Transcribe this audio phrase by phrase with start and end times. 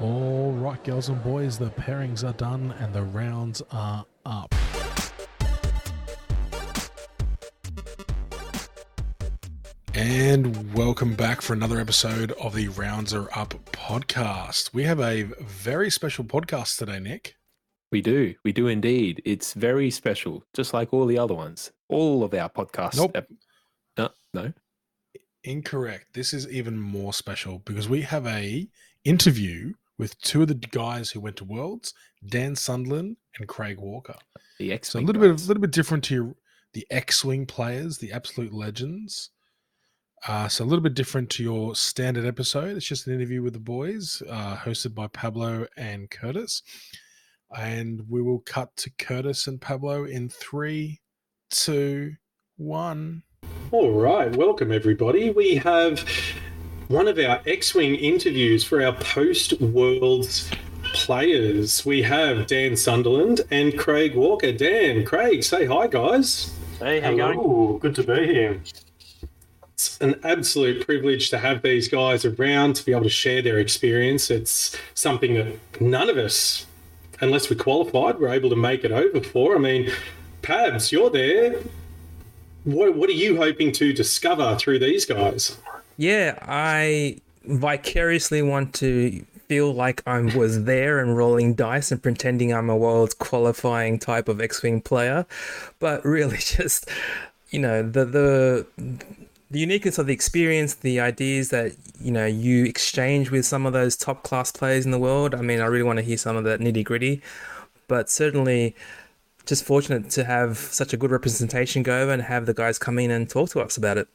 [0.00, 4.54] All right, girls and boys, the pairings are done and the rounds are up.
[9.92, 14.72] And welcome back for another episode of the Rounds Are Up podcast.
[14.72, 17.34] We have a very special podcast today, Nick.
[17.92, 18.34] We do.
[18.42, 19.20] We do indeed.
[19.26, 21.72] It's very special, just like all the other ones.
[21.90, 22.96] All of our podcasts.
[22.96, 23.12] Nope.
[23.16, 23.28] ep-
[23.98, 24.52] no, no.
[25.44, 26.14] Incorrect.
[26.14, 28.66] This is even more special because we have a
[29.04, 31.92] interview with two of the guys who went to Worlds,
[32.26, 34.16] Dan Sunderland and Craig Walker.
[34.58, 34.94] The X.
[34.94, 35.02] Wing.
[35.02, 36.34] So a little bit, a little bit different to your,
[36.72, 39.28] the X-wing players, the absolute legends.
[40.26, 42.78] Uh, so a little bit different to your standard episode.
[42.78, 46.62] It's just an interview with the boys, uh, hosted by Pablo and Curtis.
[47.54, 51.00] And we will cut to Curtis and Pablo in three,
[51.50, 52.14] two,
[52.56, 53.22] one.
[53.70, 55.30] All right, welcome everybody.
[55.30, 56.02] We have
[56.90, 60.50] one of our X Wing interviews for our post Worlds
[60.92, 61.86] players.
[61.86, 64.50] We have Dan Sunderland and Craig Walker.
[64.50, 66.52] Dan, Craig, say hi, guys.
[66.80, 67.38] Hey, how you going?
[67.38, 68.60] Hello, good to be here.
[69.72, 73.60] It's an absolute privilege to have these guys around to be able to share their
[73.60, 74.28] experience.
[74.28, 76.66] It's something that none of us,
[77.20, 79.54] unless we're qualified, were able to make it over for.
[79.54, 79.92] I mean,
[80.42, 81.54] Pabs, you're there.
[82.64, 85.56] What, what are you hoping to discover through these guys?
[86.00, 92.54] Yeah, I vicariously want to feel like I was there and rolling dice and pretending
[92.54, 95.26] I'm a world qualifying type of X-wing player,
[95.78, 96.88] but really just
[97.50, 98.66] you know the the
[99.50, 103.74] the uniqueness of the experience, the ideas that you know you exchange with some of
[103.74, 105.34] those top class players in the world.
[105.34, 107.20] I mean, I really want to hear some of that nitty gritty,
[107.88, 108.74] but certainly
[109.44, 112.98] just fortunate to have such a good representation go over and have the guys come
[112.98, 114.08] in and talk to us about it.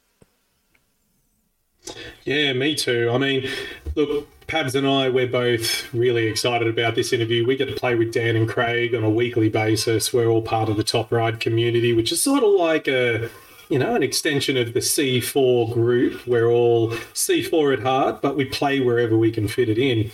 [2.26, 3.10] Yeah, me too.
[3.12, 3.50] I mean,
[3.96, 7.46] look, Pabs and I, we're both really excited about this interview.
[7.46, 10.14] We get to play with Dan and Craig on a weekly basis.
[10.14, 13.30] We're all part of the Top Ride community, which is sort of like a,
[13.70, 16.26] you know, an extension of the C4 group.
[16.28, 20.12] We're all C4 at heart, but we play wherever we can fit it in.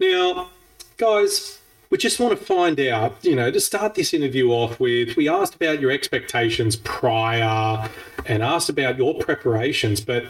[0.00, 0.48] Now,
[0.96, 1.60] guys,
[1.90, 5.28] we just want to find out, you know, to start this interview off with, we
[5.28, 7.90] asked about your expectations prior
[8.26, 10.24] and asked about your preparations, but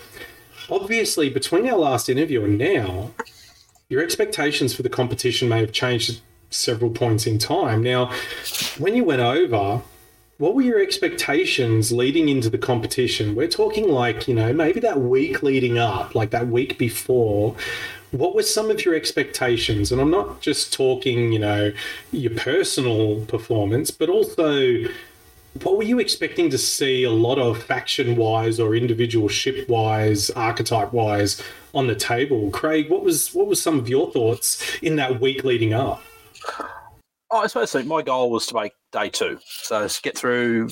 [0.71, 3.11] obviously between our last interview and now,
[3.89, 6.21] your expectations for the competition may have changed
[6.51, 7.83] several points in time.
[7.83, 8.13] Now,
[8.79, 9.83] when you went over,
[10.39, 13.35] what were your expectations leading into the competition?
[13.35, 17.55] We're talking like, you know, maybe that week leading up, like that week before.
[18.11, 19.93] What were some of your expectations?
[19.93, 21.73] And I'm not just talking, you know,
[22.11, 24.85] your personal performance, but also
[25.63, 30.31] what were you expecting to see a lot of faction wise or individual ship wise,
[30.31, 31.43] archetype wise
[31.75, 32.51] on the table?
[32.51, 36.03] Craig, what was what was some of your thoughts in that week leading up?
[37.31, 37.75] Oh, I suppose.
[37.85, 40.71] My goal was to make day two, so get through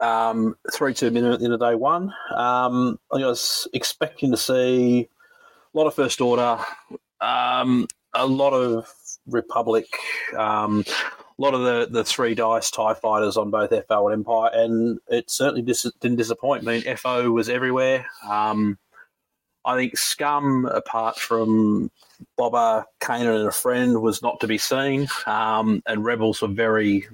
[0.00, 2.12] um, three two minute in a day one.
[2.34, 5.08] Um, I was expecting to see
[5.74, 6.58] a lot of first order,
[7.20, 8.92] um, a lot of
[9.26, 9.86] republic,
[10.36, 10.84] um,
[11.40, 14.98] a lot of the, the three dice tie fighters on both FO and Empire, and
[15.08, 16.68] it certainly dis- didn't disappoint.
[16.68, 18.06] I mean, FO was everywhere.
[18.28, 18.78] Um,
[19.64, 21.90] I think Scum, apart from
[22.36, 27.08] Bobber, Kanan, and a friend, was not to be seen, um, and Rebels were very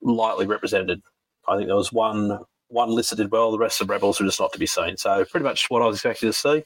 [0.00, 1.02] lightly represented.
[1.48, 4.26] I think there was one one list that did well, the rest of Rebels were
[4.26, 4.96] just not to be seen.
[4.96, 6.64] So pretty much what I was expecting to see.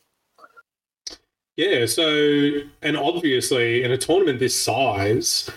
[1.57, 5.49] Yeah, so and obviously in a tournament this size,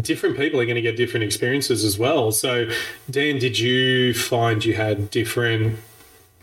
[0.00, 2.32] different people are going to get different experiences as well.
[2.32, 2.68] So,
[3.10, 5.78] Dan, did you find you had different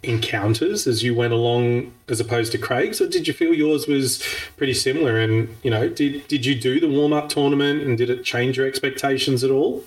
[0.03, 4.23] encounters as you went along as opposed to Craig's, or did you feel yours was
[4.55, 5.17] pretty similar?
[5.17, 8.57] And you know, did did you do the warm up tournament, and did it change
[8.57, 9.83] your expectations at all?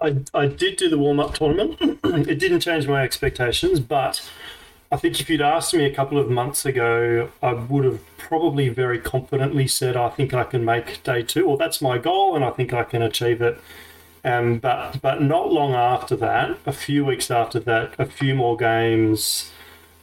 [0.00, 1.78] I, I did do the warm up tournament.
[2.04, 4.28] it didn't change my expectations, but
[4.94, 8.68] I think if you'd asked me a couple of months ago, I would have probably
[8.68, 12.44] very confidently said, I think I can make day two, or that's my goal, and
[12.44, 13.60] I think I can achieve it.
[14.24, 18.56] Um, but but not long after that, a few weeks after that, a few more
[18.56, 19.50] games.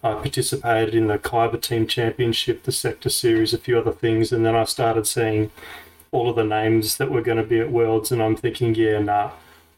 [0.04, 4.46] I participated in the Kyber Team Championship, the Sector Series, a few other things, and
[4.46, 5.52] then I started seeing
[6.12, 9.00] all of the names that were going to be at Worlds, and I'm thinking, yeah,
[9.00, 9.32] nah,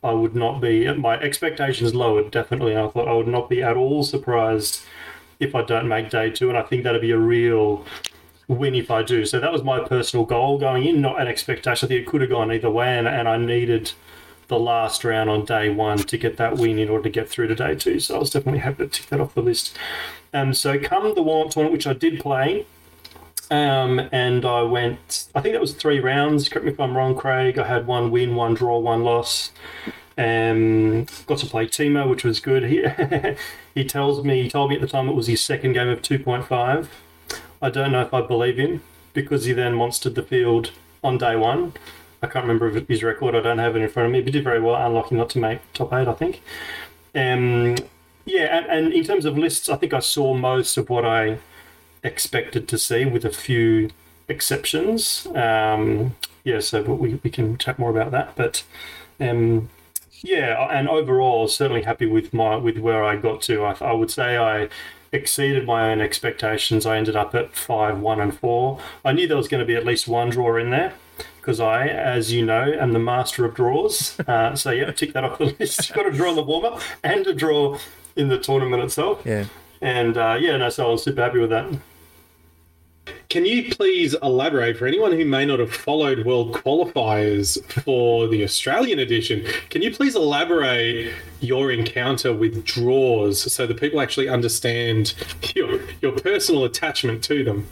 [0.04, 0.92] I would not be.
[0.96, 2.76] My expectations lowered definitely.
[2.76, 4.84] I thought I would not be at all surprised
[5.40, 7.86] if I don't make day two, and I think that'd be a real
[8.48, 9.26] win if I do.
[9.26, 11.86] So that was my personal goal going in, not an expectation.
[11.86, 13.92] I think it could have gone either way, and, and I needed
[14.48, 17.48] the last round on day one to get that win in order to get through
[17.48, 18.00] to day two.
[18.00, 19.78] So I was definitely happy to tick that off the list.
[20.34, 22.66] Um, so come the warm tournament, which I did play,
[23.54, 26.50] Um, and I went, I think that was three rounds.
[26.50, 27.60] Correct me if I'm wrong, Craig.
[27.60, 29.52] I had one win, one draw, one loss.
[30.18, 32.64] Um, got to play Timo, which was good.
[33.76, 35.88] He, he tells me, he told me at the time it was his second game
[35.88, 36.88] of 2.5.
[37.62, 38.82] I don't know if I believe him
[39.14, 40.72] because he then monstered the field
[41.04, 41.74] on day one.
[42.24, 43.36] I can't remember his record.
[43.36, 44.22] I don't have it in front of me.
[44.22, 46.42] But he did very well, unlucky not to make top eight, I think.
[47.14, 47.76] Um,
[48.26, 51.38] yeah, and, and in terms of lists, I think I saw most of what I
[52.04, 53.90] expected to see, with a few
[54.28, 55.28] exceptions.
[55.34, 58.36] Um, yeah, so but we, we can chat more about that.
[58.36, 58.64] But
[59.20, 59.70] um,
[60.22, 63.64] yeah, and overall, certainly happy with my with where I got to.
[63.64, 64.70] I, I would say I
[65.12, 66.86] exceeded my own expectations.
[66.86, 68.80] I ended up at five, one, and four.
[69.06, 70.94] I knew there was going to be at least one draw in there
[71.38, 74.18] because I, as you know, am the master of draws.
[74.28, 75.90] Uh, so yeah, tick that off the list.
[75.90, 77.78] You've got a draw in the warm up and a draw
[78.16, 79.22] in the tournament itself.
[79.26, 79.46] Yeah.
[79.82, 81.68] And uh, yeah, no, so I was super happy with that.
[83.34, 88.44] Can you please elaborate for anyone who may not have followed world qualifiers for the
[88.44, 89.44] Australian edition?
[89.72, 95.16] Can you please elaborate your encounter with draws so that people actually understand
[95.56, 97.66] your, your personal attachment to them?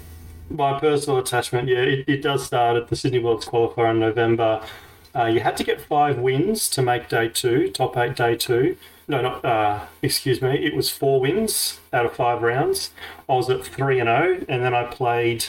[0.50, 4.66] My personal attachment, yeah, it, it does start at the Sydney Worlds qualifier in November.
[5.14, 8.78] Uh, you had to get five wins to make day two, top eight day two
[9.12, 10.66] no, not uh, excuse me.
[10.66, 12.92] It was four wins out of five rounds.
[13.28, 15.46] I was at three and zero, oh, and then I played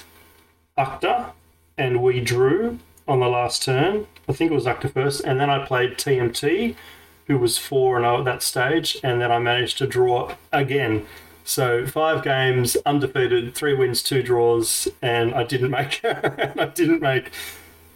[0.76, 1.30] Ukta,
[1.78, 4.08] and we drew on the last turn.
[4.28, 6.74] I think it was Ukta first, and then I played TMT,
[7.28, 10.34] who was four and zero oh at that stage, and then I managed to draw
[10.52, 11.06] again.
[11.44, 17.30] So five games, undefeated, three wins, two draws, and I didn't make I didn't make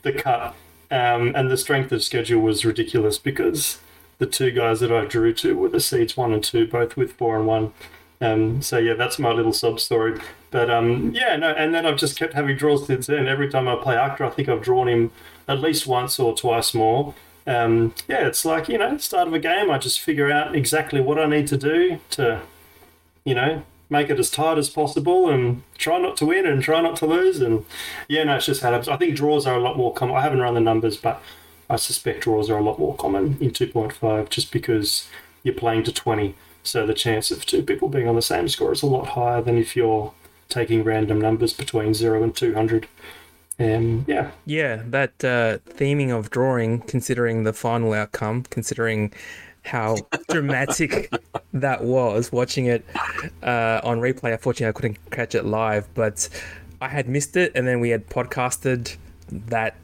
[0.03, 0.55] the cut.
[0.93, 3.81] Um, and the strength of schedule was ridiculous because
[4.19, 7.13] the two guys that I drew to were the seeds one and two, both with
[7.13, 7.73] four and one.
[8.21, 10.19] Um, so yeah, that's my little sub story.
[10.51, 13.29] But um, yeah, no, and then I've just kept having draws since then.
[13.29, 15.11] Every time I play Actor, I think I've drawn him
[15.49, 17.15] at least once or twice more.
[17.47, 21.01] Um, yeah, it's like you know, start of a game, I just figure out exactly
[21.01, 22.41] what I need to do to,
[23.25, 26.81] you know, make it as tight as possible and try not to win and try
[26.81, 27.41] not to lose.
[27.41, 27.65] And
[28.09, 30.17] yeah, no, it's just how I think draws are a lot more common.
[30.17, 31.23] I haven't run the numbers, but
[31.69, 35.09] I suspect draws are a lot more common in 2.5 just because
[35.43, 36.35] you're playing to 20.
[36.63, 39.41] So the chance of two people being on the same score is a lot higher
[39.41, 40.13] than if you're
[40.49, 42.89] taking random numbers between 0 and 200.
[43.59, 44.31] And yeah.
[44.45, 49.13] Yeah, that uh, theming of drawing, considering the final outcome, considering
[49.65, 49.97] how
[50.29, 51.13] dramatic
[51.53, 52.85] that was watching it
[53.43, 54.33] uh, on replay.
[54.33, 56.29] Unfortunately, I couldn't catch it live, but
[56.81, 58.97] I had missed it, and then we had podcasted
[59.29, 59.77] that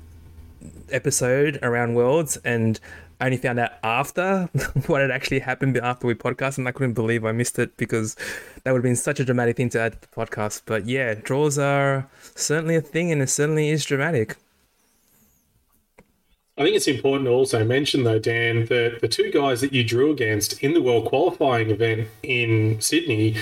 [0.90, 2.78] episode around Worlds, and
[3.20, 4.48] I only found out after
[4.86, 8.16] what had actually happened after we podcast, and I couldn't believe I missed it because
[8.64, 10.62] that would have been such a dramatic thing to add to the podcast.
[10.66, 14.36] But yeah, draws are certainly a thing, and it certainly is dramatic.
[16.58, 19.82] I think it's important to also mention, though, Dan, that the two guys that you
[19.82, 23.36] drew against in the World Qualifying event in Sydney,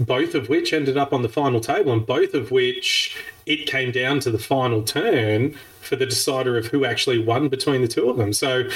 [0.00, 3.92] both of which ended up on the final table, and both of which it came
[3.92, 8.10] down to the final turn for the decider of who actually won between the two
[8.10, 8.32] of them.
[8.32, 8.68] So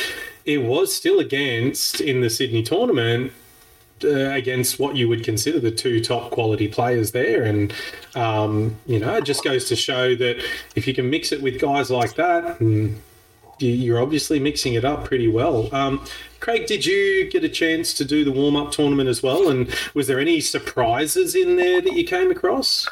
[0.44, 3.32] it was still against in the Sydney tournament
[4.04, 7.42] uh, against what you would consider the two top quality players there.
[7.42, 7.72] And,
[8.14, 10.42] um, you know, it just goes to show that
[10.74, 12.58] if you can mix it with guys like that,
[13.58, 15.68] you're obviously mixing it up pretty well.
[15.74, 16.04] Um,
[16.40, 19.50] Craig, did you get a chance to do the warm up tournament as well?
[19.50, 22.88] And was there any surprises in there that you came across?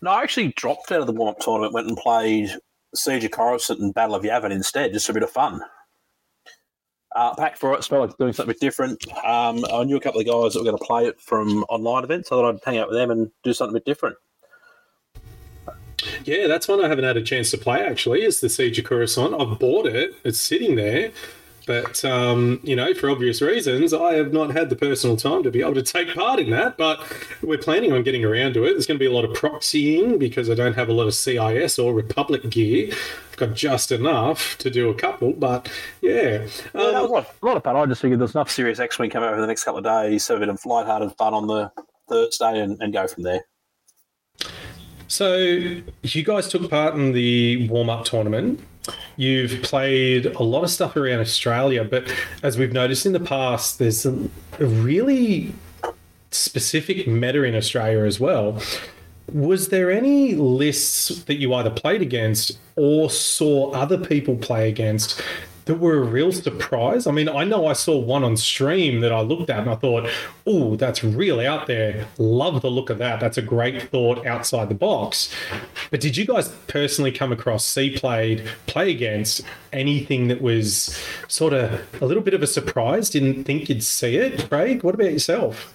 [0.00, 2.50] No, I actually dropped out of the warm up tournament, went and played
[2.94, 5.60] Siege of Coruscant and Battle of Yavin instead, just for a bit of fun.
[7.14, 9.06] Uh, packed for it, felt like doing something different.
[9.24, 12.04] Um, I knew a couple of guys that were going to play it from online
[12.04, 14.16] events, so I thought I'd hang out with them and do something a bit different.
[16.24, 18.24] Yeah, that's one I haven't had a chance to play actually.
[18.24, 19.34] Is the Siege of Coruscant?
[19.40, 20.14] I've bought it.
[20.24, 21.10] It's sitting there,
[21.66, 25.50] but um, you know, for obvious reasons, I have not had the personal time to
[25.50, 26.76] be able to take part in that.
[26.76, 27.00] But
[27.42, 28.72] we're planning on getting around to it.
[28.72, 31.14] There's going to be a lot of proxying because I don't have a lot of
[31.14, 32.92] CIS or Republic gear.
[33.30, 36.46] I've got just enough to do a couple, but yeah.
[36.74, 37.76] Um, yeah, a lot, a lot of fun.
[37.76, 40.36] I just figured there's enough serious X-wing coming over the next couple of days, so
[40.36, 41.72] a bit of light-hearted fun on the
[42.08, 43.44] Thursday, and, and go from there.
[45.08, 48.60] So you guys took part in the warm up tournament.
[49.16, 52.12] You've played a lot of stuff around Australia, but
[52.42, 55.54] as we've noticed in the past, there's a, really
[56.30, 58.60] specific meta in Australia as well.
[59.32, 65.22] Was there any lists that you either played against or saw other people play against
[65.64, 67.06] that were a real surprise.
[67.06, 69.76] I mean, I know I saw one on stream that I looked at and I
[69.76, 70.10] thought,
[70.46, 72.06] oh, that's really out there.
[72.18, 73.20] Love the look of that.
[73.20, 75.32] That's a great thought outside the box.
[75.90, 79.42] But did you guys personally come across, see played, play against
[79.72, 83.10] anything that was sort of a little bit of a surprise?
[83.10, 84.48] Didn't think you'd see it?
[84.48, 85.74] Craig, what about yourself?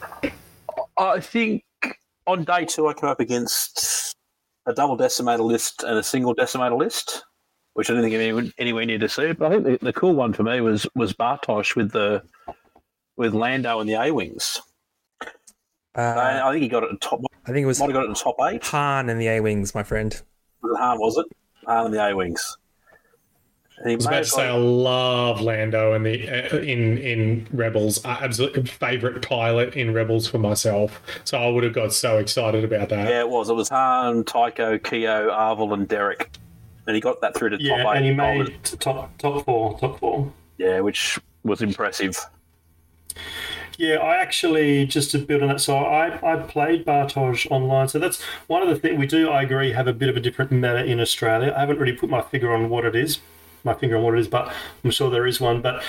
[0.97, 1.63] I think
[2.25, 4.15] on day two, I come up against
[4.65, 7.23] a double decimator list and a single decimator list,
[7.77, 9.33] which I didn't think anyone anywhere near to see.
[9.33, 12.23] But I think the, the cool one for me was was Bartosz with the
[13.17, 14.59] with Lando and the A wings.
[15.95, 17.21] Uh, I think he got it in top.
[17.45, 18.65] I think it was Might have got it in top eight.
[18.65, 20.19] Han and the A Wings, my friend.
[20.63, 20.99] Was it Han?
[20.99, 21.25] Was it
[21.67, 22.57] Han and the A wings?
[23.85, 28.03] I was about to say I love Lando and the uh, in in Rebels.
[28.03, 30.99] Absolute favorite pilot in Rebels for myself.
[31.25, 33.07] So I would have got so excited about that.
[33.07, 33.49] yeah, it was.
[33.49, 36.31] It was Han, Tycho, Keo, Arvel, and Derek,
[36.87, 37.97] and he got that through to top Yeah, eight.
[37.97, 40.31] and he made top top four, top four.
[40.57, 42.17] yeah, which was impressive.
[43.77, 45.61] Yeah, I actually just to build on that.
[45.61, 47.87] So I, I played Bartosz online.
[47.87, 49.29] So that's one of the things we do.
[49.29, 51.53] I agree, have a bit of a different meta in Australia.
[51.55, 53.19] I haven't really put my finger on what it is,
[53.63, 54.51] my finger on what it is, but
[54.83, 55.61] I'm sure there is one.
[55.61, 55.83] But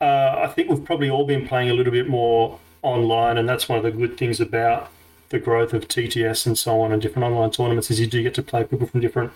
[0.00, 3.68] uh, I think we've probably all been playing a little bit more online, and that's
[3.68, 4.90] one of the good things about
[5.28, 8.34] the growth of TTS and so on and different online tournaments is you do get
[8.34, 9.32] to play people from different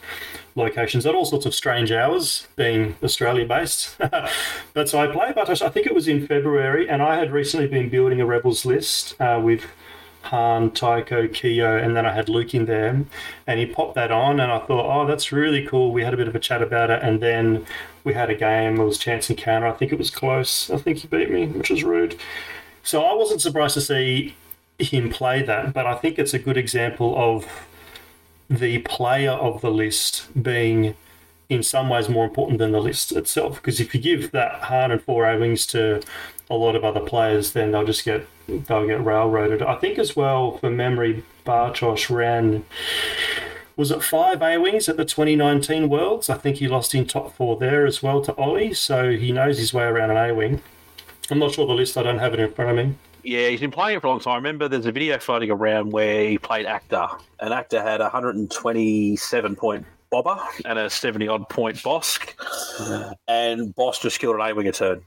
[0.58, 3.96] locations at all sorts of strange hours, being Australia based.
[4.74, 7.66] but so I played Bartosz, I think it was in February, and I had recently
[7.66, 9.64] been building a Rebels list uh, with
[10.22, 13.04] Han, Tycho, Keo, and then I had Luke in there.
[13.46, 15.92] And he popped that on, and I thought, oh, that's really cool.
[15.92, 17.64] We had a bit of a chat about it, and then
[18.04, 18.80] we had a game.
[18.80, 19.66] It was chance encounter.
[19.66, 20.70] I think it was close.
[20.70, 22.18] I think he beat me, which was rude.
[22.82, 24.36] So I wasn't surprised to see
[24.78, 27.46] him play that, but I think it's a good example of
[28.48, 30.94] the player of the list being
[31.48, 33.56] in some ways more important than the list itself.
[33.56, 36.02] Because if you give that hard and four A wings to
[36.50, 39.62] a lot of other players, then they'll just get they'll get railroaded.
[39.62, 42.64] I think as well for memory, Bartosz ran
[43.78, 46.28] was it five A wings at the 2019 Worlds?
[46.28, 49.58] I think he lost in top four there as well to Ollie, so he knows
[49.58, 50.60] his way around an A wing.
[51.30, 51.96] I'm not sure the list.
[51.96, 52.94] I don't have it in front of me.
[53.22, 54.32] Yeah, he's been playing it for a long time.
[54.32, 57.08] I remember there's a video floating around where he played Actor,
[57.40, 62.34] and Actor had a 127 point bobber and a 70 odd point Bossk,
[63.28, 65.02] and Bossk just killed an A wing a turn.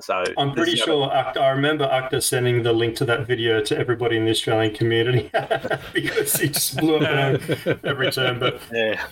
[0.00, 3.78] So I'm pretty sure Acta, I remember Acta sending the link to that video to
[3.78, 5.30] everybody in the Australian community
[5.94, 7.40] because he just blew up
[7.84, 8.38] every turn.
[8.38, 9.06] But Yeah,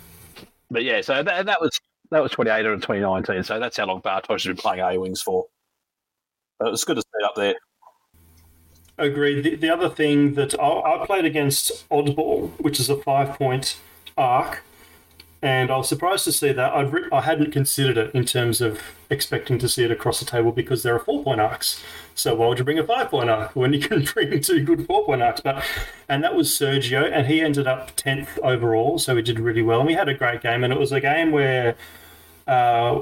[0.70, 1.70] but yeah, so that, that was
[2.10, 3.44] that was 2018 and 2019.
[3.44, 5.46] So that's how long Bartosz has been playing A wings for.
[6.58, 7.54] But it's good to see it up there.
[8.98, 9.42] Agreed.
[9.42, 13.78] The, the other thing that I, I played against Oddball, which is a five point
[14.16, 14.62] arc,
[15.42, 16.72] and I was surprised to see that.
[16.72, 20.24] I'd re- I hadn't considered it in terms of expecting to see it across the
[20.24, 21.82] table because there are four point arcs.
[22.14, 24.86] So why would you bring a five point arc when you can bring two good
[24.86, 25.40] four point arcs?
[25.40, 25.64] But
[26.08, 29.80] and that was Sergio, and he ended up tenth overall, so he did really well.
[29.80, 31.76] And we had a great game, and it was a game where.
[32.46, 33.00] Uh,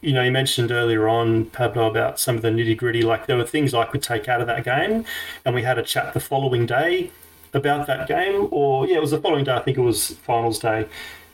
[0.00, 3.02] you know, you mentioned earlier on, Pablo, about some of the nitty gritty.
[3.02, 5.04] Like there were things I could take out of that game,
[5.44, 7.10] and we had a chat the following day
[7.54, 8.48] about that game.
[8.50, 9.52] Or yeah, it was the following day.
[9.52, 10.86] I think it was finals day,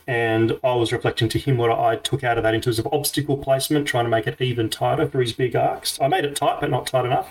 [0.07, 2.87] and I was reflecting to him what I took out of that in terms of
[2.91, 5.99] obstacle placement, trying to make it even tighter for his big arcs.
[6.01, 7.29] I made it tight, but not tight enough.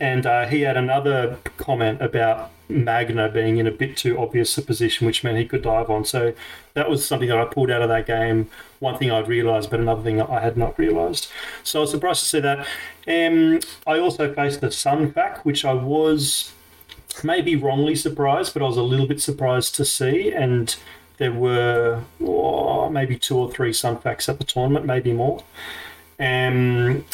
[0.00, 4.62] And uh, he had another comment about Magna being in a bit too obvious a
[4.62, 6.04] position, which meant he could dive on.
[6.04, 6.32] So
[6.74, 8.48] that was something that I pulled out of that game.
[8.78, 11.30] One thing I'd realised, but another thing I had not realised.
[11.62, 12.66] So I was surprised to see that.
[13.06, 16.52] Um, I also faced the Sun Fac, which I was
[17.22, 20.32] maybe wrongly surprised, but I was a little bit surprised to see.
[20.32, 20.74] And
[21.18, 25.42] there were oh, maybe two or three Sun Facs at the tournament, maybe more.
[26.18, 27.04] Um,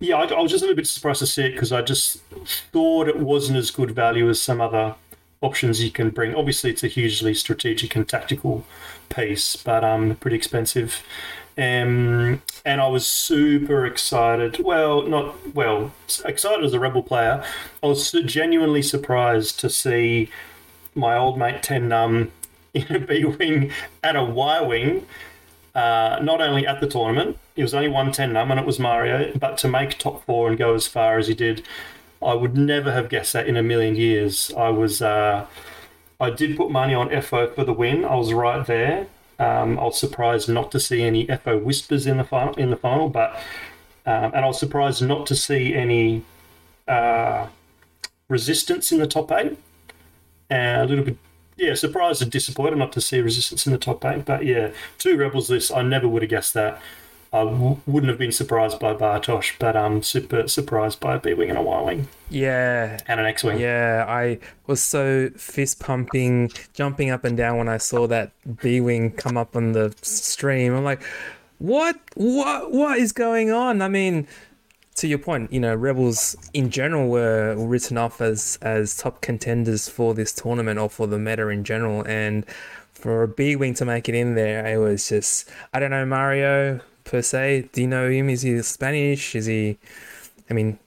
[0.00, 2.18] yeah, I, I was just a little bit surprised to see it because I just
[2.72, 4.94] thought it wasn't as good value as some other
[5.40, 6.34] options you can bring.
[6.34, 8.64] Obviously, it's a hugely strategic and tactical
[9.08, 11.02] piece, but um, pretty expensive.
[11.56, 14.58] Um, and I was super excited.
[14.58, 15.92] Well, not well,
[16.24, 17.44] excited as a rebel player.
[17.82, 20.30] I was genuinely surprised to see
[20.94, 22.32] my old mate Ten Numb
[22.74, 23.70] in a B wing
[24.02, 25.06] at a Y wing.
[25.74, 28.78] Uh, not only at the tournament, he was only one Ten Numb, and it was
[28.78, 29.32] Mario.
[29.36, 31.66] But to make top four and go as far as he did,
[32.22, 34.52] I would never have guessed that in a million years.
[34.56, 35.46] I was, uh,
[36.20, 38.04] I did put money on FO for the win.
[38.04, 39.08] I was right there.
[39.38, 42.54] Um, I was surprised not to see any FO whispers in the final.
[42.54, 43.34] In the final, but
[44.06, 46.24] um, and I was surprised not to see any
[46.86, 47.48] uh,
[48.28, 49.58] resistance in the top eight.
[50.50, 51.16] And a little bit
[51.56, 54.24] yeah, surprised and disappointed not to see resistance in the top eight.
[54.24, 55.70] But yeah, two rebels lists.
[55.70, 56.80] I never would have guessed that.
[57.32, 61.34] I w- wouldn't have been surprised by Bartosz, but I'm super surprised by a B
[61.34, 63.58] Wing and a Y Wing Yeah, and an X Wing.
[63.58, 64.04] yeah.
[64.06, 68.30] I was so fist pumping, jumping up and down when I saw that
[68.62, 70.74] B Wing come up on the stream.
[70.76, 71.02] I'm like,
[71.58, 71.96] what?
[72.14, 72.70] What?
[72.70, 73.82] What is going on?
[73.82, 74.28] I mean,
[74.96, 79.88] to your point, you know, Rebels in general were written off as as top contenders
[79.88, 82.44] for this tournament or for the meta in general, and
[82.94, 86.06] for a B Wing to make it in there, it was just I don't know
[86.06, 87.70] Mario per se.
[87.72, 88.28] Do you know him?
[88.30, 89.34] Is he Spanish?
[89.34, 89.78] Is he?
[90.50, 90.78] I mean,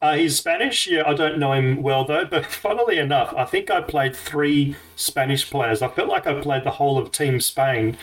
[0.00, 0.86] Uh, he's Spanish.
[0.86, 2.24] Yeah, I don't know him well though.
[2.24, 5.82] But funnily enough, I think I played three Spanish players.
[5.82, 7.96] I felt like I played the whole of Team Spain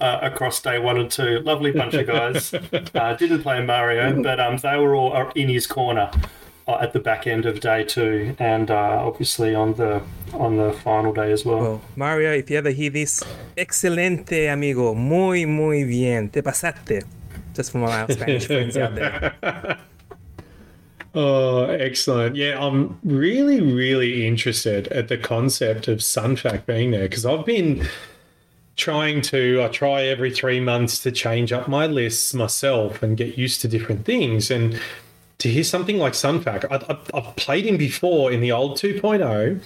[0.00, 1.40] uh, across day one and two.
[1.40, 2.54] Lovely bunch of guys.
[2.94, 6.10] Uh, didn't play Mario, but um, they were all uh, in his corner
[6.66, 10.02] uh, at the back end of day two, and uh, obviously on the
[10.32, 11.60] on the final day as well.
[11.60, 13.22] Well, Mario, if you ever hear this,
[13.56, 14.94] excelente, amigo.
[14.94, 16.28] Muy, muy bien.
[16.30, 17.04] Te pasaste.
[17.54, 19.78] Just from our Spanish friends out there.
[21.18, 22.36] Oh, excellent.
[22.36, 27.46] Yeah, I'm really, really interested at the concept of Sun Fac being there because I've
[27.46, 27.88] been
[28.76, 33.38] trying to, I try every three months to change up my lists myself and get
[33.38, 34.50] used to different things.
[34.50, 34.80] And
[35.38, 39.60] to hear something like Sun Fac, I, I've played him before in the old 2.0.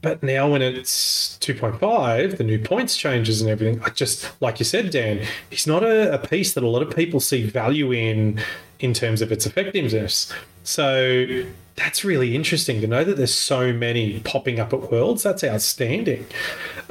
[0.00, 4.64] But now when it's 2.5, the new points changes and everything, I just, like you
[4.64, 8.40] said, Dan, he's not a, a piece that a lot of people see value in
[8.78, 10.32] in terms of its effectiveness.
[10.62, 11.44] So
[11.78, 15.22] that's really interesting to know that there's so many popping up at Worlds.
[15.22, 16.26] That's outstanding.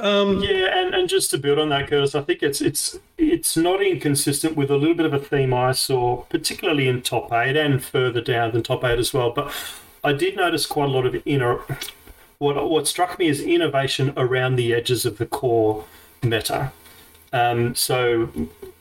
[0.00, 3.56] Um, Yeah, and, and just to build on that, Curtis, I think it's it's it's
[3.56, 7.56] not inconsistent with a little bit of a theme I saw, particularly in top eight
[7.56, 9.30] and further down than top eight as well.
[9.30, 9.52] But
[10.02, 11.60] I did notice quite a lot of inner.
[12.38, 15.84] What what struck me is innovation around the edges of the core
[16.22, 16.72] meta.
[17.32, 18.30] Um, so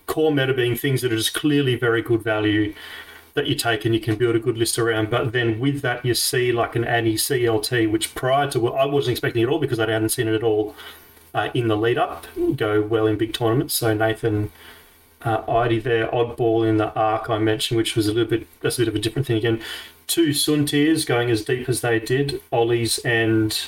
[0.06, 2.74] core meta being things that are just clearly very good value
[3.38, 5.12] that you take and you can build a good list around.
[5.12, 9.12] But then with that, you see like an Annie CLT, which prior to I wasn't
[9.12, 10.76] expecting at all because I hadn't seen it at all
[11.36, 12.26] uh, in the lead up
[12.56, 13.76] go well in big tournaments.
[13.76, 14.52] So Nathan
[15.22, 18.78] uh, Idy there, oddball in the arc I mentioned, which was a little bit that's
[18.78, 19.62] a bit of a different thing again.
[20.08, 23.68] Two Soontirs going as deep as they did, Ollie's and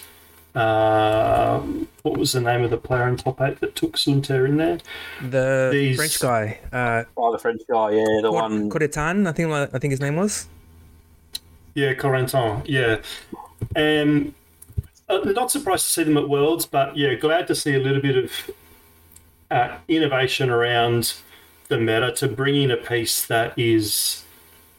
[0.55, 1.59] uh,
[2.03, 4.79] what was the name of the player in top eight that took Soontir in there?
[5.21, 8.69] The These- French guy, uh, Oh, the French guy, yeah, the one.
[8.69, 10.47] Corentin, I think I think his name was.
[11.75, 12.63] Yeah, Corentin.
[12.65, 12.97] Yeah.
[13.75, 14.33] Um,
[15.07, 18.01] uh, not surprised to see them at Worlds, but yeah, glad to see a little
[18.01, 18.31] bit of
[19.51, 21.13] uh, innovation around
[21.67, 24.23] the meta to bring in a piece that is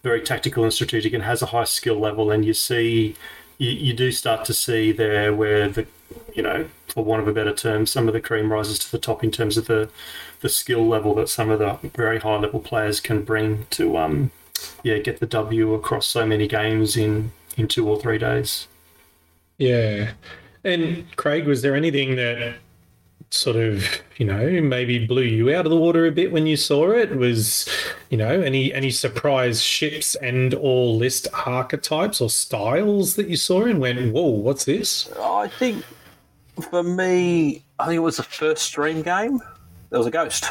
[0.03, 2.31] very tactical and strategic and has a high skill level.
[2.31, 3.17] And you see,
[3.61, 5.87] you, you do start to see there where the,
[6.35, 8.99] you know, for want of a better term, some of the cream rises to the
[8.99, 9.89] top in terms of the,
[10.41, 14.31] the skill level that some of the very high level players can bring to um,
[14.83, 18.67] yeah, get the W across so many games in in two or three days.
[19.59, 20.13] Yeah.
[20.65, 22.57] And Craig, was there anything that
[23.31, 23.85] sort of,
[24.17, 27.17] you know, maybe blew you out of the water a bit when you saw it?
[27.17, 27.69] Was,
[28.11, 33.65] you know, any any surprise ships and or list archetypes or styles that you saw
[33.65, 35.11] and went, whoa, what's this?
[35.19, 35.85] I think
[36.71, 39.41] for me, I think it was the first stream game.
[39.91, 40.51] There was a ghost.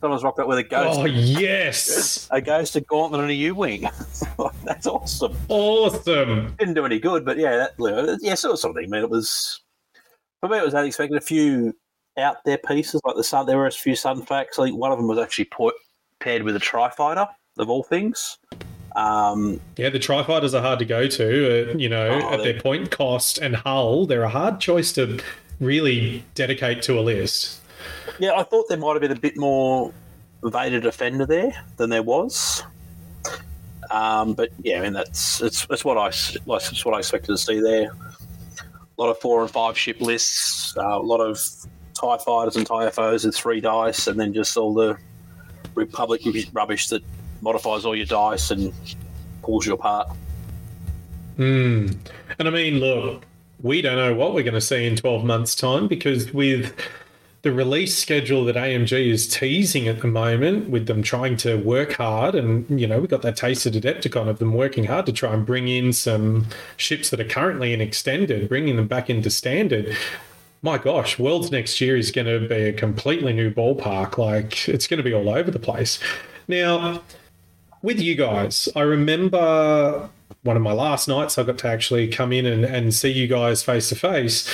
[0.00, 1.00] Someone's rocked up with a ghost.
[1.00, 2.28] Oh yes.
[2.30, 3.88] A ghost, a gauntlet, and a U wing.
[4.64, 5.34] That's awesome.
[5.48, 6.54] Awesome.
[6.58, 8.84] Didn't do any good, but yeah, that yeah, sort of something.
[8.84, 9.62] I mean, it was
[10.40, 10.58] for me.
[10.58, 11.16] It was unexpected.
[11.16, 11.74] A few
[12.16, 13.46] out there pieces like the sun.
[13.46, 14.58] There were a few Sun Facs.
[14.58, 15.74] I think one of them was actually put,
[16.20, 17.26] paired with a tri fighter
[17.58, 18.38] of all things.
[18.96, 21.70] Um, Yeah, the tri fighters are hard to go to.
[21.70, 25.20] Uh, you know, Oh, at their point cost and hull, they're a hard choice to
[25.60, 27.60] really dedicate to a list.
[28.18, 29.92] yeah, I thought there might have been a bit more
[30.42, 32.62] Vader defender there than there was.
[33.90, 36.98] Um, but yeah, I mean that's it's, it's what I s- like, it's what I
[36.98, 37.90] expected to see there.
[38.98, 41.38] A lot of four and five ship lists, uh, a lot of
[41.94, 44.96] Tie fighters and Tie FOs with three dice, and then just all the
[45.74, 47.02] Republic rubbish that
[47.40, 48.72] modifies all your dice and
[49.42, 50.08] pulls you apart.
[51.36, 51.88] Hmm.
[52.38, 53.24] And I mean, look,
[53.62, 56.72] we don't know what we're going to see in 12 months' time because with
[57.42, 61.92] the release schedule that AMG is teasing at the moment, with them trying to work
[61.92, 65.12] hard, and you know, we got that taste at Adepticon of them working hard to
[65.12, 66.46] try and bring in some
[66.76, 69.96] ships that are currently in extended, bringing them back into standard.
[70.62, 74.18] My gosh, Worlds next year is going to be a completely new ballpark.
[74.18, 76.00] Like, it's going to be all over the place.
[76.48, 77.02] Now,
[77.82, 80.08] with you guys, I remember
[80.42, 83.26] one of my last nights I got to actually come in and, and see you
[83.26, 84.48] guys face to face.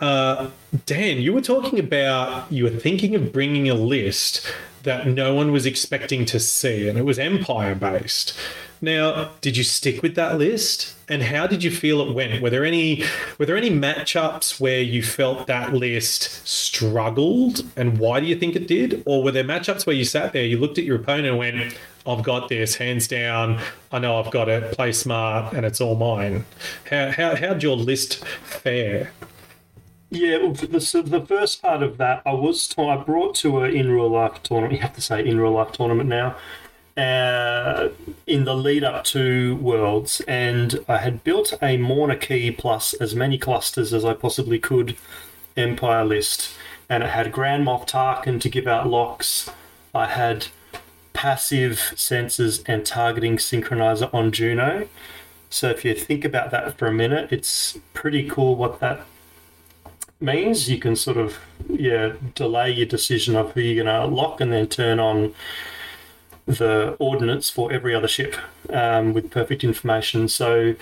[0.00, 4.46] Dan, you were talking about you were thinking of bringing a list
[4.82, 8.36] that no one was expecting to see, and it was Empire based.
[8.80, 10.94] Now, did you stick with that list?
[11.08, 12.42] And how did you feel it went?
[12.42, 13.02] Were there any
[13.38, 17.64] were there any matchups where you felt that list struggled?
[17.76, 19.02] And why do you think it did?
[19.06, 21.78] Or were there matchups where you sat there, you looked at your opponent and went,
[22.06, 23.60] I've got this, hands down,
[23.90, 26.44] I know I've got it, play smart, and it's all mine.
[26.90, 29.12] How how how'd your list fare?
[30.10, 33.90] Yeah, well, the, the first part of that, I was I brought to a in
[33.90, 34.74] real life tournament.
[34.74, 36.36] You have to say in real life tournament now.
[36.98, 37.90] Uh,
[38.26, 43.14] in the lead up to Worlds, and I had built a Morna Kee plus as
[43.14, 44.96] many clusters as I possibly could
[45.56, 46.54] Empire list,
[46.88, 49.48] and it had Grand Moff Tarkin to give out locks.
[49.94, 50.48] I had
[51.12, 54.88] passive sensors and targeting synchronizer on Juno.
[55.50, 59.06] So if you think about that for a minute, it's pretty cool what that
[60.20, 60.68] means.
[60.68, 64.52] You can sort of yeah delay your decision of who you're going to lock and
[64.52, 65.34] then turn on
[66.48, 68.34] the ordnance for every other ship
[68.70, 70.28] um, with perfect information.
[70.28, 70.74] So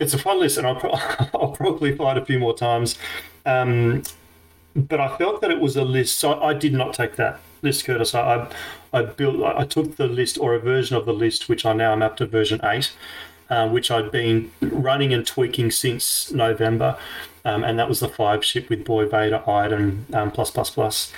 [0.00, 0.92] it's a fun list, and I'll, pro-
[1.34, 2.98] I'll probably it a few more times.
[3.46, 4.02] Um,
[4.74, 7.84] but I felt that it was a list, so I did not take that list,
[7.84, 8.14] Curtis.
[8.14, 8.48] I,
[8.92, 11.92] I built, I took the list or a version of the list, which I now
[11.92, 12.92] am up to version eight,
[13.50, 16.96] uh, which I'd been running and tweaking since November,
[17.44, 21.12] um, and that was the five ship with Boy Vader, Iden, um, plus plus plus.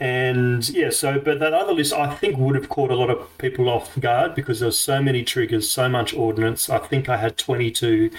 [0.00, 3.36] And yeah, so but that other list I think would have caught a lot of
[3.38, 6.70] people off guard because there was so many triggers, so much ordnance.
[6.70, 8.10] I think I had 22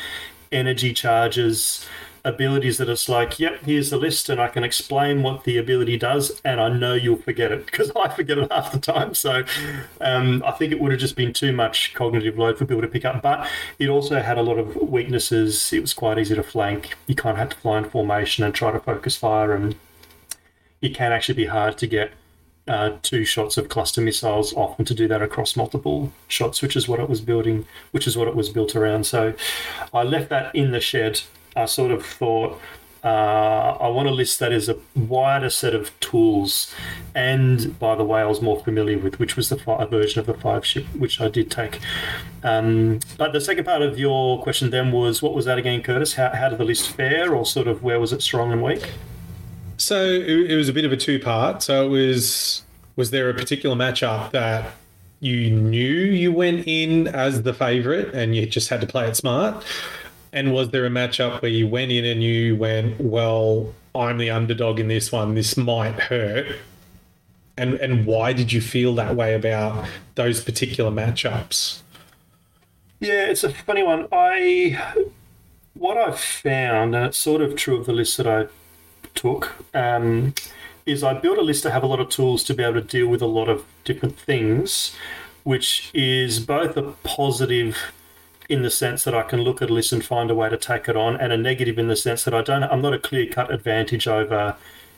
[0.52, 1.86] energy charges,
[2.26, 5.98] abilities that it's like, yep, here's the list, and I can explain what the ability
[5.98, 9.14] does, and I know you'll forget it because I forget it half the time.
[9.14, 9.44] So
[10.02, 12.88] um, I think it would have just been too much cognitive load for people to
[12.88, 13.22] pick up.
[13.22, 15.72] But it also had a lot of weaknesses.
[15.72, 16.96] It was quite easy to flank.
[17.08, 19.76] You kind of had to fly in formation and try to focus fire and
[20.82, 22.12] it can actually be hard to get
[22.68, 26.76] uh, two shots of cluster missiles off and to do that across multiple shots, which
[26.76, 29.06] is what it was building, which is what it was built around.
[29.06, 29.34] So
[29.94, 31.22] I left that in the shed.
[31.56, 32.62] I sort of thought
[33.04, 36.74] uh, I want to list that as a wider set of tools,
[37.16, 40.26] and by the way, I was more familiar with, which was the five, version of
[40.26, 41.80] the five ship, which I did take.
[42.44, 46.16] Um, but the second part of your question then was, what was that again, Curtis?
[46.16, 48.92] How, how did the list fare, or sort of where was it strong and weak?
[49.80, 51.64] So it, it was a bit of a two part.
[51.64, 52.64] So it was
[52.96, 54.74] was there a particular matchup that
[55.22, 59.16] you knew you went in as the favorite and you just had to play it
[59.16, 59.64] smart?
[60.34, 64.30] And was there a matchup where you went in and you went, well, I'm the
[64.30, 65.34] underdog in this one.
[65.34, 66.58] This might hurt.
[67.58, 71.82] And and why did you feel that way about those particular matchups?
[73.00, 74.08] Yeah, it's a funny one.
[74.12, 74.94] I
[75.74, 78.48] what I've found, and it's sort of true of the list that I
[79.20, 80.34] took um,
[80.86, 82.82] is I built a list to have a lot of tools to be able to
[82.82, 84.96] deal with a lot of different things,
[85.44, 87.78] which is both a positive
[88.48, 90.58] in the sense that I can look at a list and find a way to
[90.58, 92.64] take it on, and a negative in the sense that I don't.
[92.64, 94.56] I'm not a clear cut advantage over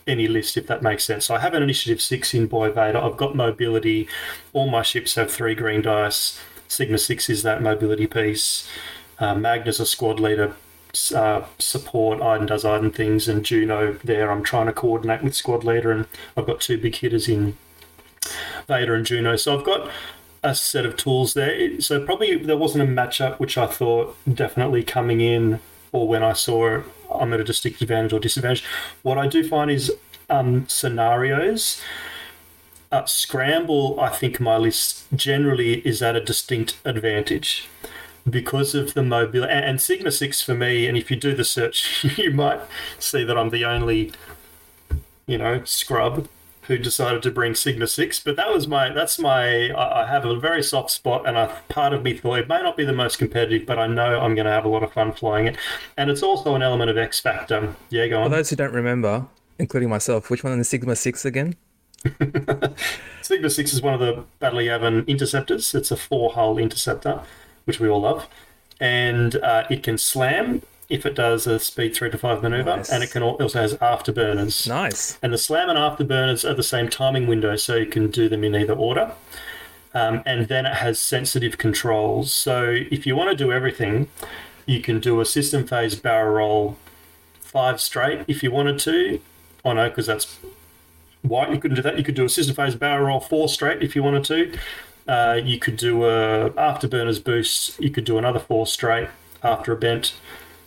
[0.08, 1.26] any list, if that makes sense.
[1.26, 3.00] So I have an initiative six in Boy Vader.
[3.00, 4.08] I've got mobility.
[4.54, 6.40] All my ships have three green dice.
[6.68, 8.68] Sigma six is that mobility piece.
[9.20, 10.56] Uh, Magnus a squad leader
[11.14, 12.22] uh, support.
[12.22, 14.32] Iden does Iden things, and Juno there.
[14.32, 17.58] I'm trying to coordinate with squad leader, and I've got two big hitters in
[18.68, 19.36] Vader and Juno.
[19.36, 19.90] So I've got
[20.44, 21.80] a set of tools there.
[21.82, 25.60] So probably there wasn't a matchup which I thought definitely coming in,
[25.92, 28.64] or when I saw it, I'm at a distinct advantage or disadvantage.
[29.04, 29.92] What I do find is
[30.30, 31.82] um, scenarios.
[32.92, 37.70] Uh, scramble, I think my list generally is at a distinct advantage
[38.30, 41.44] because of the mobile And, and Sigma 6 for me, and if you do the
[41.44, 42.62] search, you might
[43.00, 44.12] see that I'm the only,
[45.26, 46.28] you know, scrub
[46.64, 48.20] who decided to bring Sigma 6.
[48.22, 51.58] But that was my, that's my, I, I have a very soft spot, and a
[51.70, 54.36] part of me thought it may not be the most competitive, but I know I'm
[54.36, 55.58] going to have a lot of fun flying it.
[55.98, 57.76] And it's also an element of X Factor.
[57.90, 58.30] Yeah, go on.
[58.30, 59.26] For those who don't remember,
[59.58, 61.56] including myself, which one is the Sigma 6 again?
[63.22, 65.74] Sigma 6 is one of the Battle Yavin interceptors.
[65.74, 67.22] It's a four hull interceptor
[67.66, 68.28] which we all love,
[68.80, 72.92] and uh, it can slam if it does a speed three to five maneuver, nice.
[72.92, 74.68] and it can also has afterburners.
[74.68, 75.18] Nice.
[75.24, 78.44] And the slam and afterburners are the same timing window, so you can do them
[78.44, 79.14] in either order.
[79.94, 82.32] Um, and then it has sensitive controls.
[82.32, 84.08] So if you want to do everything,
[84.66, 86.78] you can do a system phase barrel roll
[87.40, 89.22] five straight if you wanted to.
[89.64, 90.40] Oh no, because that's
[91.22, 91.52] white.
[91.52, 91.98] You couldn't do that.
[91.98, 94.58] You could do a system phase barrel roll four straight if you wanted to
[95.08, 97.80] Uh, you could do a afterburners boost.
[97.80, 99.10] You could do another four straight
[99.44, 100.14] after a bent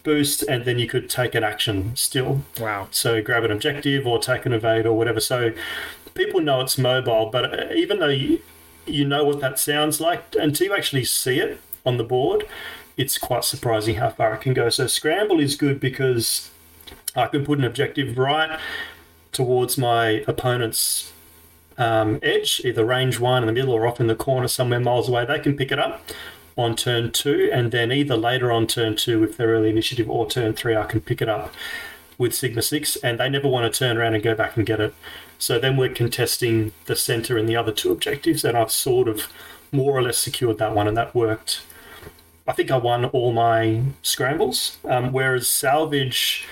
[0.02, 2.42] boost, and then you could take an action still.
[2.60, 2.88] Wow.
[2.90, 5.20] So grab an objective or take an evade or whatever.
[5.20, 5.52] So
[6.14, 8.40] people know it's mobile, but uh, even though you,
[8.86, 12.46] you know what that sounds like, until you actually see it on the board,
[12.96, 14.68] it's quite surprising how far it can go.
[14.68, 16.50] So scramble is good because
[17.16, 18.58] I can put an objective right
[19.32, 21.12] towards my opponent's
[21.78, 25.08] um, edge, either range one in the middle or off in the corner somewhere miles
[25.08, 25.24] away.
[25.24, 26.02] They can pick it up
[26.56, 30.28] on turn two, and then either later on turn two, if they're early initiative, or
[30.28, 31.52] turn three, I can pick it up
[32.16, 34.80] with Sigma 6, and they never want to turn around and go back and get
[34.80, 34.94] it.
[35.38, 39.32] So then we're contesting the center and the other two objectives, and I've sort of
[39.72, 41.62] more or less secured that one, and that worked.
[42.46, 46.46] I think I won all my scrambles, um, whereas salvage.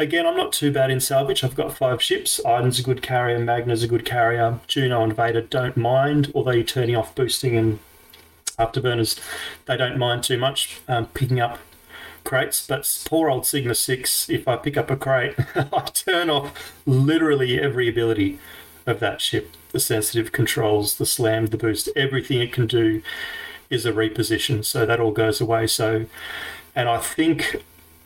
[0.00, 1.44] Again, I'm not too bad in salvage.
[1.44, 2.40] I've got five ships.
[2.46, 6.64] Iden's a good carrier, Magna's a good carrier, Juno and Vader don't mind, although you're
[6.64, 7.80] turning off boosting and
[8.58, 9.20] afterburners,
[9.66, 11.58] they don't mind too much um, picking up
[12.24, 12.66] crates.
[12.66, 17.60] But poor old Sigma 6, if I pick up a crate, I turn off literally
[17.60, 18.38] every ability
[18.86, 23.02] of that ship the sensitive controls, the slam, the boost, everything it can do
[23.68, 24.64] is a reposition.
[24.64, 25.66] So that all goes away.
[25.66, 26.06] So,
[26.74, 27.62] and I think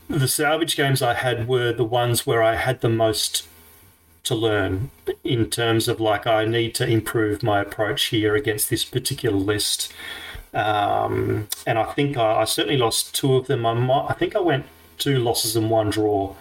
[0.08, 3.48] the salvage games I had were the ones where I had the most
[4.24, 4.90] to learn
[5.22, 9.92] in terms of like I need to improve my approach here against this particular list.
[10.52, 13.66] Um, and I think I, I, certainly lost two of them.
[13.66, 14.66] I, might, I think I went
[14.98, 16.34] two losses and one draw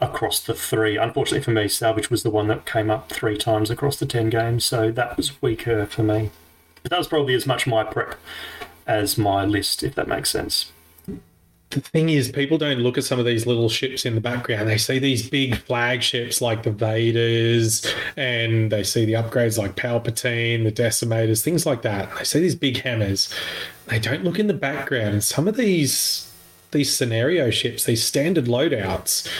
[0.00, 0.96] across the three.
[0.96, 4.28] Unfortunately for me, Salvage was the one that came up three times across the 10
[4.28, 6.30] games, so that was weaker for me.
[6.82, 8.16] But that was probably as much my prep
[8.86, 10.72] as my list, if that makes sense
[11.72, 14.68] the thing is, people don't look at some of these little ships in the background.
[14.68, 20.64] They see these big flagships like the Vaders, and they see the upgrades like Palpatine,
[20.64, 22.14] the Decimators, things like that.
[22.16, 23.32] They see these big hammers.
[23.86, 25.24] They don't look in the background.
[25.24, 26.28] Some of these
[26.70, 29.30] these scenario ships, these standard loadouts,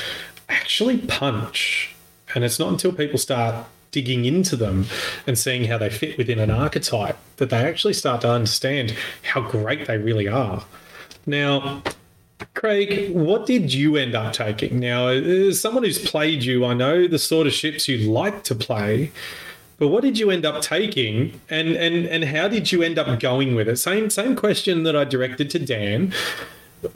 [0.48, 1.94] actually punch.
[2.34, 4.86] And it's not until people start digging into them
[5.26, 9.40] and seeing how they fit within an archetype that they actually start to understand how
[9.40, 10.64] great they really are.
[11.26, 11.82] Now,
[12.54, 14.78] Craig, what did you end up taking?
[14.78, 18.54] Now, as someone who's played you, I know the sort of ships you like to
[18.54, 19.10] play,
[19.78, 23.18] but what did you end up taking, and and and how did you end up
[23.18, 23.76] going with it?
[23.76, 26.12] Same same question that I directed to Dan.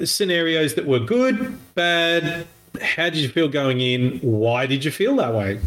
[0.04, 2.46] Scenarios that were good, bad.
[2.80, 4.18] How did you feel going in?
[4.20, 5.60] Why did you feel that way?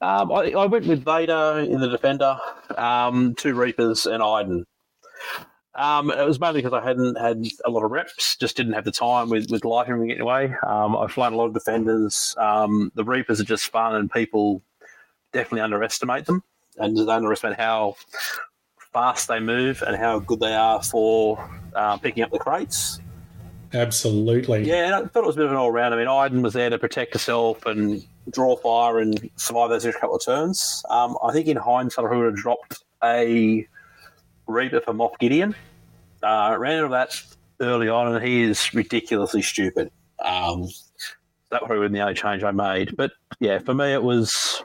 [0.00, 2.38] Um, I, I, went with Vader in the Defender,
[2.76, 4.66] um, two Reapers, and Iden.
[5.76, 8.84] Um, it was mainly because I hadn't had a lot of reps, just didn't have
[8.84, 10.54] the time with, with life and getting away.
[10.66, 12.34] Um, I've flown a lot of defenders.
[12.38, 14.62] Um, the Reapers are just fun, and people
[15.32, 16.42] definitely underestimate them,
[16.78, 17.96] and they underestimate how
[18.92, 21.38] fast they move and how good they are for
[21.74, 22.98] uh, picking up the crates.
[23.74, 24.64] Absolutely.
[24.64, 25.92] Yeah, I thought it was a bit of an all round.
[25.92, 29.98] I mean, Iden was there to protect herself and draw fire and survive those next
[29.98, 30.82] couple of turns.
[30.88, 33.66] Um, I think in hindsight, I would have dropped a
[34.46, 35.54] Reaper for Moff Gideon.
[36.26, 37.22] Uh, ran into that
[37.60, 39.90] early on, and he is ridiculously stupid.
[40.24, 40.68] Um,
[41.50, 42.96] that would have been the only change I made.
[42.96, 44.64] But yeah, for me, it was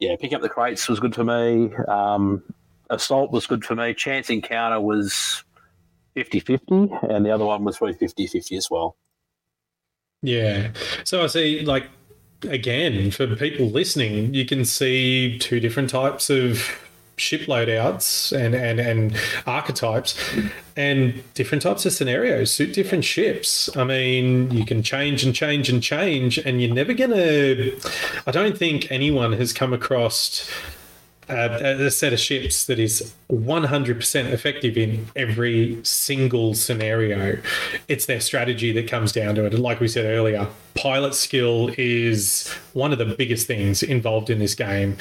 [0.00, 1.72] yeah, picking up the crates was good for me.
[1.86, 2.42] Um,
[2.90, 3.94] assault was good for me.
[3.94, 5.44] Chance encounter was
[6.14, 6.74] 50 50,
[7.08, 8.96] and the other one was probably 50 50 as well.
[10.20, 10.72] Yeah.
[11.04, 11.86] So I see, like,
[12.42, 16.68] again, for people listening, you can see two different types of
[17.22, 20.18] ship loadouts and, and, and archetypes
[20.76, 23.74] and different types of scenarios suit different ships.
[23.76, 27.78] I mean, you can change and change and change, and you're never going to.
[28.26, 30.50] I don't think anyone has come across
[31.28, 37.38] Uh, uh, a, a set of ships that is 100% effective in every single scenario.
[37.86, 39.54] It's their strategy that comes down to it.
[39.54, 44.40] And like we said earlier, pilot skill is one of the biggest things involved in
[44.40, 44.96] this game,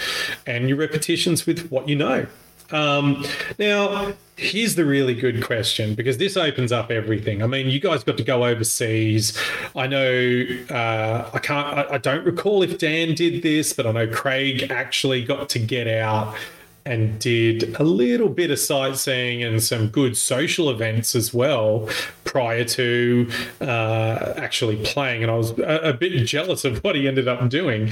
[0.45, 2.27] and your repetitions with what you know.
[2.71, 3.25] Um,
[3.59, 7.43] now, here's the really good question because this opens up everything.
[7.43, 9.37] I mean, you guys got to go overseas.
[9.75, 11.77] I know uh, I can't.
[11.77, 15.59] I, I don't recall if Dan did this, but I know Craig actually got to
[15.59, 16.35] get out
[16.85, 21.87] and did a little bit of sightseeing and some good social events as well
[22.23, 25.21] prior to uh, actually playing.
[25.21, 27.91] And I was a, a, bit jealous of what he ended up doing.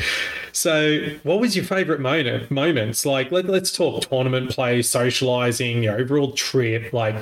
[0.53, 3.05] So, what was your favorite moment, moments?
[3.05, 6.93] Like, let, let's talk tournament play, socializing, your overall trip.
[6.93, 7.21] Like,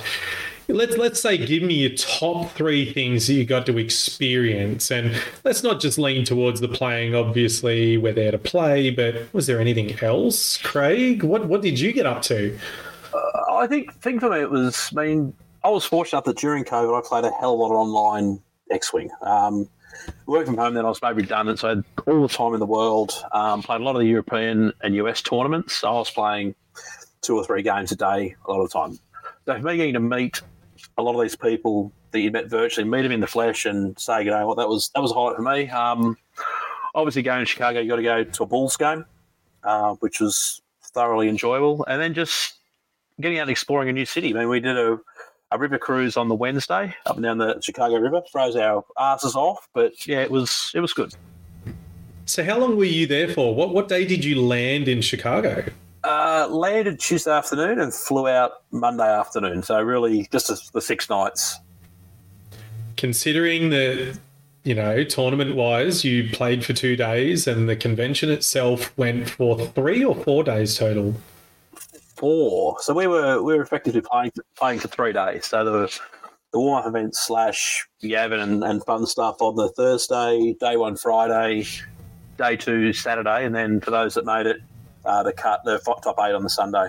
[0.69, 5.15] let's let's say give me your top three things that you got to experience and
[5.45, 9.62] let's not just lean towards the playing obviously we're there to play but was there
[9.62, 12.58] anything else craig what what did you get up to
[13.13, 14.89] uh, I think thing for me it was.
[14.95, 17.71] I mean, I was fortunate that during COVID, I played a hell of a lot
[17.71, 19.10] of online X-wing.
[19.21, 19.69] Um,
[20.25, 22.60] working from home, then I was made redundant, so I had all the time in
[22.60, 23.13] the world.
[23.32, 25.77] Um, played a lot of the European and US tournaments.
[25.77, 26.56] So I was playing
[27.21, 28.99] two or three games a day a lot of the time.
[29.45, 30.41] So for me getting to meet
[30.97, 33.97] a lot of these people that you met virtually, meet them in the flesh, and
[34.00, 35.69] say, you know, what that was that was a highlight for me.
[35.69, 36.17] Um,
[36.95, 39.06] obviously, going to Chicago, you got to go to a Bulls game,
[39.63, 42.54] uh, which was thoroughly enjoyable, and then just
[43.19, 44.34] getting out and exploring a new city.
[44.36, 45.00] I mean, we did a
[45.52, 48.21] a river cruise on the Wednesday up and down the Chicago River.
[48.32, 51.13] Froze our asses off, but yeah, it was it was good.
[52.26, 53.56] So, how long were you there for?
[53.56, 55.63] What what day did you land in Chicago?
[56.08, 59.62] Uh, landed Tuesday afternoon and flew out Monday afternoon.
[59.62, 61.60] So really, just a, the six nights.
[62.96, 64.17] Considering the,
[64.63, 69.60] you know, tournament wise, you played for two days, and the convention itself went for
[69.60, 71.13] three or four days total.
[72.15, 72.78] Four.
[72.80, 75.46] So we were we were effectively playing playing for three days.
[75.48, 76.00] So the
[76.54, 80.96] the warm up event slash Yavin and, and fun stuff on the Thursday, day one
[80.96, 81.65] Friday,
[82.38, 84.62] day two Saturday, and then for those that made it,
[85.08, 86.88] uh, the cut the top eight on the Sunday.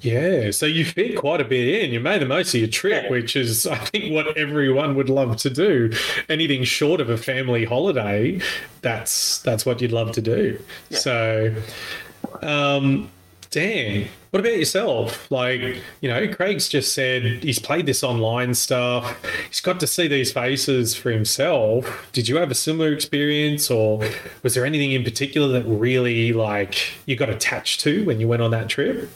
[0.00, 1.90] Yeah, so you fit quite a bit in.
[1.90, 3.10] You made the most of your trip, Yeah.
[3.10, 5.92] which is, I think, what everyone would love to do.
[6.28, 8.40] Anything short of a family holiday,
[8.82, 10.62] that's that's what you'd love to do.
[10.90, 10.98] Yeah.
[10.98, 11.54] So,
[12.42, 13.10] um,
[13.54, 15.30] Dan, what about yourself?
[15.30, 19.16] Like, you know, Craig's just said he's played this online stuff.
[19.48, 22.08] He's got to see these faces for himself.
[22.12, 24.02] Did you have a similar experience, or
[24.42, 28.42] was there anything in particular that really, like, you got attached to when you went
[28.42, 29.08] on that trip?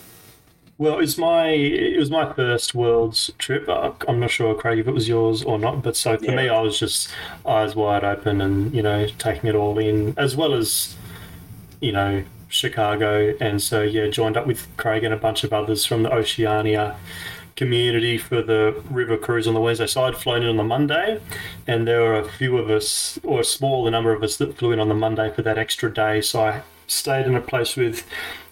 [0.79, 3.69] Well, it was my it was my first world's trip.
[3.69, 5.83] I'm not sure, Craig, if it was yours or not.
[5.83, 6.37] But so for Yeah.
[6.37, 7.09] me, I was just
[7.45, 10.95] eyes wide open and you know taking it all in, as well as
[11.81, 13.35] you know Chicago.
[13.41, 16.97] And so yeah, joined up with Craig and a bunch of others from the Oceania
[17.59, 19.87] community for the river cruise on the Wednesday.
[19.87, 21.21] So I'd flown in on the Monday,
[21.67, 24.71] and there were a few of us, or a smaller number of us, that flew
[24.71, 26.21] in on the Monday for that extra day.
[26.21, 28.07] So I stayed in a place with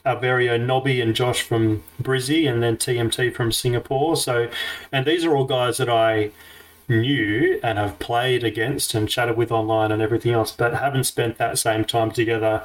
[0.05, 4.17] our very own Nobby and Josh from Brizzy, and then TMT from Singapore.
[4.17, 4.49] So,
[4.91, 6.33] and these are all guys that I
[6.89, 11.39] knew and have played against and chatted with online and everything else, but haven't spent
[11.39, 12.63] that same time together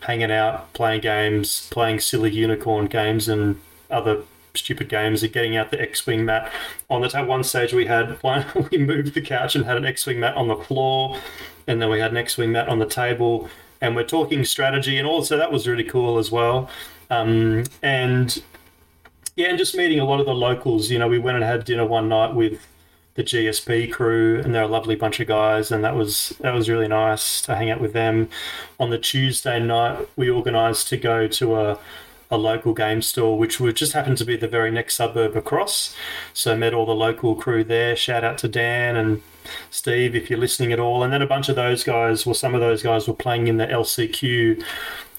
[0.00, 4.22] hanging out, playing games, playing silly unicorn games and other
[4.54, 6.52] stupid games and getting out the X-wing mat.
[6.90, 8.18] On the at one stage we had
[8.70, 11.18] we moved the couch and had an X-wing mat on the floor,
[11.66, 13.48] and then we had an X-wing mat on the table,
[13.80, 15.22] and we're talking strategy and all.
[15.22, 16.70] So that was really cool as well.
[17.10, 18.42] Um, and
[19.36, 20.90] yeah, and just meeting a lot of the locals.
[20.90, 22.66] You know, we went and had dinner one night with
[23.18, 26.70] the GSP crew, and they're a lovely bunch of guys, and that was that was
[26.70, 28.28] really nice to hang out with them.
[28.78, 31.78] On the Tuesday night, we organised to go to a
[32.30, 35.96] a local game store, which would just happen to be the very next suburb across.
[36.32, 37.96] So met all the local crew there.
[37.96, 39.22] Shout out to Dan and
[39.70, 41.02] Steve if you're listening at all.
[41.02, 43.56] And then a bunch of those guys, well, some of those guys were playing in
[43.56, 44.62] the LCQ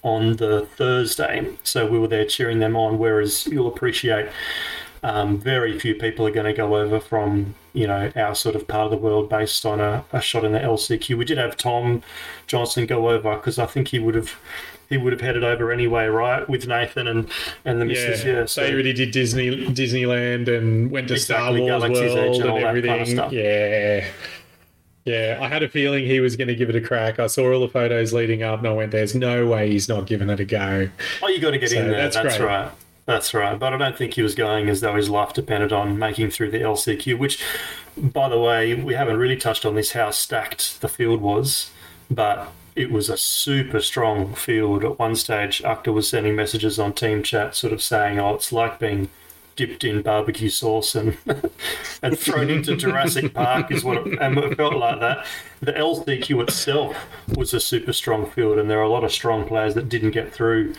[0.04, 1.48] on the Thursday.
[1.64, 3.00] So we were there cheering them on.
[3.00, 4.30] Whereas you'll appreciate
[5.04, 8.68] um, very few people are going to go over from you know our sort of
[8.68, 11.18] part of the world based on a, a shot in the LCQ.
[11.18, 12.02] We did have Tom
[12.48, 14.36] Johnson go over because I think he would have
[14.90, 17.30] he would have headed over anyway, right, with Nathan and
[17.66, 18.24] and the missus.
[18.26, 22.50] Yeah, so he already did Disney Disneyland and went to Star Wars Galaxy's World and
[22.50, 23.32] and that kind of everything.
[23.32, 24.06] Yeah.
[25.06, 27.20] Yeah, I had a feeling he was going to give it a crack.
[27.20, 30.06] I saw all the photos leading up, and I went, "There's no way he's not
[30.06, 30.90] giving it a go."
[31.24, 31.98] Oh, you got to get So in there.
[31.98, 32.70] that's That's, right.
[33.10, 33.58] That's right.
[33.58, 36.52] But I don't think he was going as though his life depended on making through
[36.52, 37.18] the LCQ.
[37.18, 37.44] Which,
[37.98, 41.72] by the way, we haven't really touched on this how stacked the field was,
[42.12, 44.84] but it was a super strong field.
[44.84, 48.52] At one stage, Akhtar was sending messages on team chat, sort of saying, "Oh, it's
[48.54, 49.10] like being."
[49.60, 51.18] Dipped in barbecue sauce and
[52.02, 55.26] and thrown into Jurassic Park is what it, and it felt like that.
[55.60, 56.96] The LCQ itself
[57.36, 60.12] was a super strong field, and there are a lot of strong players that didn't
[60.12, 60.76] get through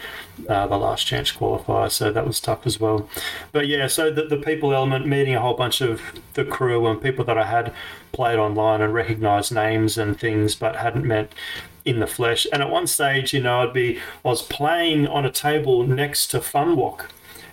[0.48, 3.06] uh, the last chance qualifier, so that was tough as well.
[3.52, 6.00] But yeah, so the, the people element, meeting a whole bunch of
[6.32, 7.74] the crew and people that I had
[8.12, 11.34] played online and recognised names and things, but hadn't met
[11.84, 12.46] in the flesh.
[12.50, 16.28] And at one stage, you know, I'd be I was playing on a table next
[16.28, 17.10] to Funwalk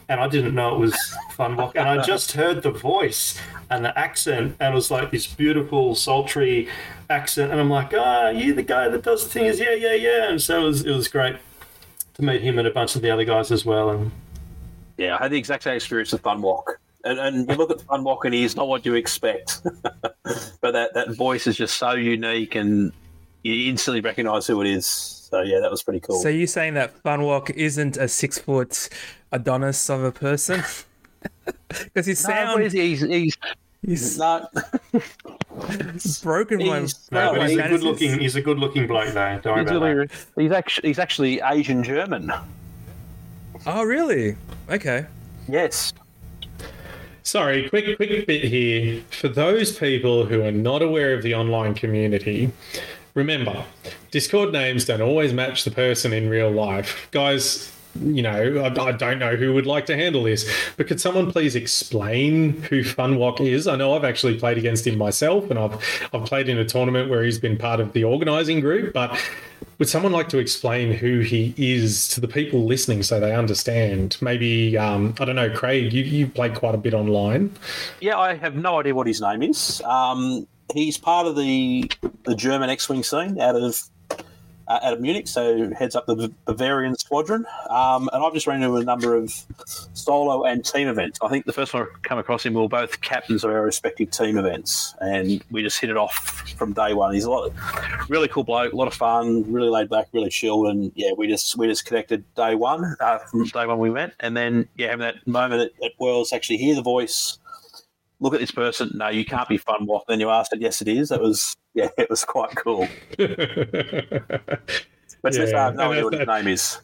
[0.09, 0.93] and I didn't know it was
[1.35, 3.39] Funwalk, and I just heard the voice
[3.69, 6.69] and the accent, and it was like this beautiful, sultry
[7.09, 9.93] accent, and I'm like, ah, you the guy that does the thing is yeah, yeah,
[9.93, 11.35] yeah, and so it was, it was great
[12.13, 14.11] to meet him and a bunch of the other guys as well, and
[14.97, 16.63] Yeah, I had the exact same experience with Funwalk.
[17.03, 19.61] And, and you look at Funwalk and he's not what you expect.
[20.61, 22.91] but that, that voice is just so unique and
[23.43, 24.85] you instantly recognise who it is.
[24.85, 26.19] So yeah, that was pretty cool.
[26.19, 28.89] So you're saying that Funwalk isn't a six foot
[29.31, 30.63] Adonis of a person?
[31.67, 33.37] Because his no, sound, but he's, he's,
[33.85, 34.47] he's no,
[36.23, 36.81] broken my.
[36.81, 38.19] he's, No, but he's a good looking.
[38.19, 39.39] He's a good looking bloke, though.
[39.43, 40.41] Don't worry he's, about that.
[40.41, 42.31] he's actually he's actually Asian German.
[43.65, 44.37] Oh, really?
[44.69, 45.05] Okay.
[45.49, 45.93] Yes.
[47.23, 49.01] Sorry, quick quick bit here.
[49.09, 52.51] For those people who are not aware of the online community,
[53.15, 53.65] remember,
[54.11, 57.09] Discord names don't always match the person in real life.
[57.11, 61.01] Guys, you know, I, I don't know who would like to handle this, but could
[61.01, 63.67] someone please explain who Funwalk is?
[63.67, 67.09] I know I've actually played against him myself, and I've I've played in a tournament
[67.09, 69.19] where he's been part of the organising group, but
[69.77, 74.17] would someone like to explain who he is to the people listening so they understand?
[74.21, 75.93] Maybe um, I don't know, Craig.
[75.93, 77.51] You you played quite a bit online.
[77.99, 79.81] Yeah, I have no idea what his name is.
[79.81, 81.89] Um, he's part of the
[82.23, 83.81] the German X-wing scene out of
[84.67, 87.45] uh, out of Munich, so heads up the Bavarian squadron.
[87.69, 89.33] Um, and I've just ran into a number of
[89.93, 91.19] solo and team events.
[91.21, 93.63] I think the first one I come across him, we were both captains of our
[93.63, 97.13] respective team events, and we just hit it off from day one.
[97.13, 97.51] He's a lot,
[98.09, 101.27] really cool bloke, a lot of fun, really laid back, really chilled, and yeah, we
[101.27, 104.87] just we just connected day one uh, from day one we met, and then yeah,
[104.87, 107.37] having that moment at, at Worlds, actually hear the voice
[108.19, 108.91] look at this person.
[108.95, 110.01] No, you can't be Funwalk.
[110.07, 110.61] Then you asked it.
[110.61, 111.09] Yes, it is.
[111.09, 112.87] That was yeah, it was quite cool.
[113.17, 113.33] But
[115.35, 116.79] Yeah, yeah, I have no idea what his name is.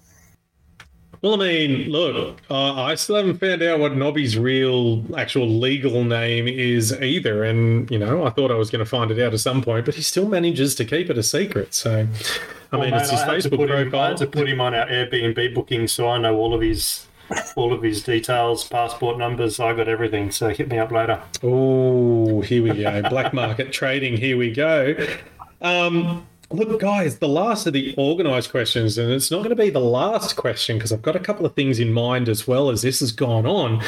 [1.21, 6.03] Well, I mean, look, uh, I still haven't found out what Nobby's real, actual legal
[6.03, 7.45] name is either.
[7.45, 9.85] And, you know, I thought I was going to find it out at some point,
[9.85, 11.73] but he still manages to keep it a secret.
[11.73, 12.07] So,
[12.73, 14.07] I Well, mean, mate, it's his I Facebook put him- I profile.
[14.09, 17.07] had to put him on our Airbnb booking, so I know all of his
[17.55, 19.59] all of his details, passport numbers.
[19.59, 20.31] I got everything.
[20.31, 21.21] So hit me up later.
[21.41, 23.01] Oh, here we go.
[23.09, 24.17] Black market trading.
[24.17, 24.95] Here we go.
[25.61, 29.69] Um, look, guys, the last of the organized questions, and it's not going to be
[29.69, 32.81] the last question because I've got a couple of things in mind as well as
[32.81, 33.81] this has gone on.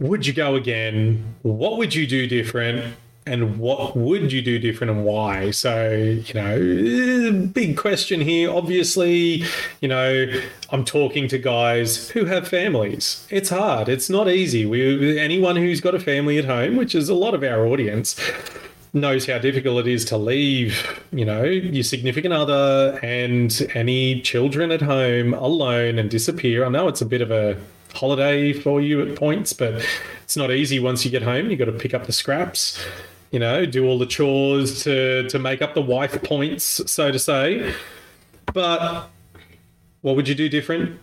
[0.00, 1.34] Would you go again?
[1.42, 2.96] What would you do different?
[3.24, 5.52] And what would you do different and why?
[5.52, 8.52] So, you know, big question here.
[8.52, 9.44] Obviously,
[9.80, 10.26] you know,
[10.70, 13.24] I'm talking to guys who have families.
[13.30, 13.88] It's hard.
[13.88, 14.66] It's not easy.
[14.66, 18.20] We anyone who's got a family at home, which is a lot of our audience,
[18.92, 24.72] knows how difficult it is to leave, you know, your significant other and any children
[24.72, 26.64] at home alone and disappear.
[26.64, 27.56] I know it's a bit of a
[27.94, 29.84] holiday for you at points, but
[30.22, 31.50] it's not easy once you get home.
[31.50, 32.82] You've got to pick up the scraps,
[33.30, 37.18] you know, do all the chores to to make up the wife points, so to
[37.18, 37.74] say.
[38.52, 39.08] But
[40.02, 40.98] what would you do different?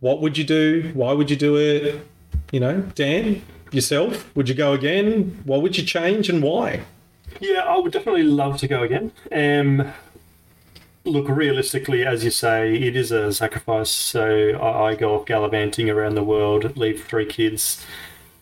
[0.00, 0.90] What would you do?
[0.94, 2.06] Why would you do it?
[2.52, 3.42] You know, Dan,
[3.72, 5.42] yourself, would you go again?
[5.44, 6.82] What would you change and why?
[7.40, 9.12] Yeah, I would definitely love to go again.
[9.32, 9.92] Um,
[11.08, 13.90] look, realistically, as you say, it is a sacrifice.
[13.90, 17.84] So I, I go off gallivanting around the world, leave three kids,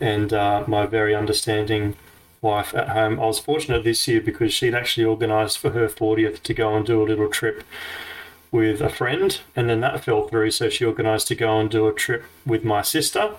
[0.00, 1.96] and uh, my very understanding
[2.40, 3.18] wife at home.
[3.18, 6.84] I was fortunate this year because she'd actually organised for her 40th to go and
[6.84, 7.64] do a little trip
[8.52, 10.50] with a friend, and then that fell through.
[10.52, 13.34] So she organised to go and do a trip with my sister.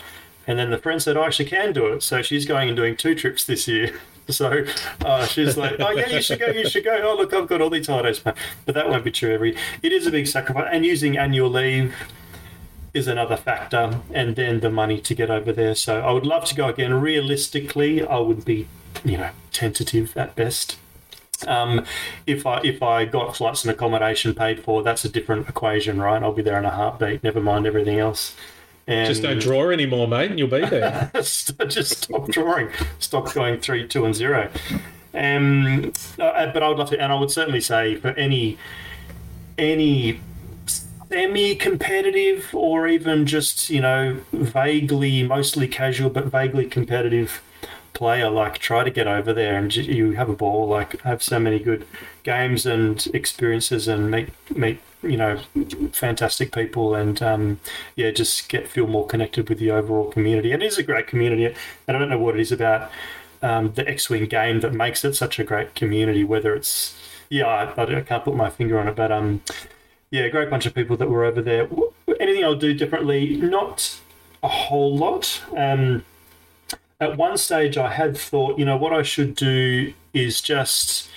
[0.45, 2.03] And then the friend said, I actually can do it.
[2.03, 3.99] So she's going and doing two trips this year.
[4.37, 4.65] So
[5.05, 6.99] uh, she's like, oh, yeah, you should go, you should go.
[7.01, 8.19] Oh, look, I've got all these holidays.
[8.19, 9.55] planned." But that won't be true every.
[9.81, 10.67] It is a big sacrifice.
[10.69, 11.95] And using annual leave
[12.93, 14.01] is another factor.
[14.13, 15.75] And then the money to get over there.
[15.75, 16.93] So I would love to go again.
[16.95, 18.67] Realistically, I would be,
[19.05, 20.77] you know, tentative at best.
[21.45, 21.85] Um,
[22.25, 26.21] if I if I got flights and accommodation paid for, that's a different equation, right?
[26.21, 27.23] I'll be there in a heartbeat.
[27.23, 28.35] Never mind everything else.
[28.87, 31.11] And Just don't draw anymore, mate, and you'll be there.
[31.15, 32.69] just stop drawing.
[32.99, 34.49] Stop going three, two, and zero.
[35.13, 38.57] Um, uh, but I would love to, and I would certainly say for any
[39.57, 40.21] any
[41.09, 47.41] semi-competitive or even just you know vaguely, mostly casual but vaguely competitive
[47.93, 50.67] player, like try to get over there and you have a ball.
[50.67, 51.85] Like have so many good
[52.23, 55.39] games and experiences and meet meet you know
[55.91, 57.59] fantastic people and um,
[57.95, 60.51] yeah just get feel more connected with the overall community.
[60.51, 61.45] It is a great community.
[61.87, 62.91] And i don't know what it is about
[63.41, 66.97] um, the x-wing game that makes it such a great community whether it's
[67.29, 69.41] yeah I, I can't put my finger on it but um
[70.09, 71.69] yeah great bunch of people that were over there.
[72.19, 73.37] Anything i'll do differently?
[73.37, 73.99] Not
[74.41, 75.41] a whole lot.
[75.55, 76.03] Um
[76.99, 81.09] at one stage i had thought you know what i should do is just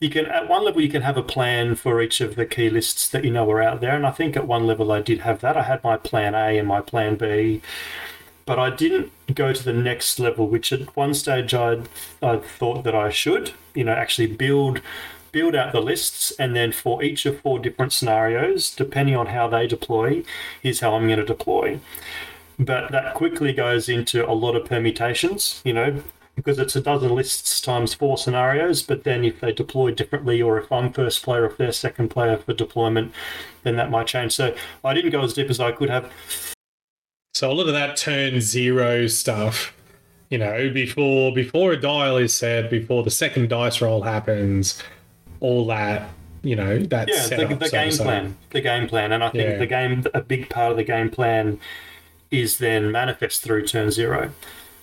[0.00, 2.70] you can at one level you can have a plan for each of the key
[2.70, 5.20] lists that you know are out there and i think at one level i did
[5.20, 7.60] have that i had my plan a and my plan b
[8.46, 11.88] but i didn't go to the next level which at one stage i'd,
[12.22, 14.80] i thought that i should you know actually build
[15.32, 19.48] build out the lists, and then for each of four different scenarios, depending on how
[19.48, 20.24] they deploy,
[20.62, 21.80] here's how I'm going to deploy.
[22.58, 26.02] But that quickly goes into a lot of permutations, you know,
[26.38, 28.82] because it's a dozen lists times four scenarios.
[28.82, 32.36] But then if they deploy differently, or if I'm first player, if they're second player
[32.38, 33.12] for deployment,
[33.64, 34.32] then that might change.
[34.32, 36.10] So I didn't go as deep as I could have.
[37.34, 39.74] So a lot of that turn zero stuff,
[40.30, 44.82] you know, before before a dial is set, before the second dice roll happens,
[45.40, 46.08] all that,
[46.42, 49.58] you know, that yeah, the, the game plan, the game plan, and I think Yeah.
[49.58, 51.60] the game, a big part of the game plan,
[52.30, 54.32] is then manifest through turn zero.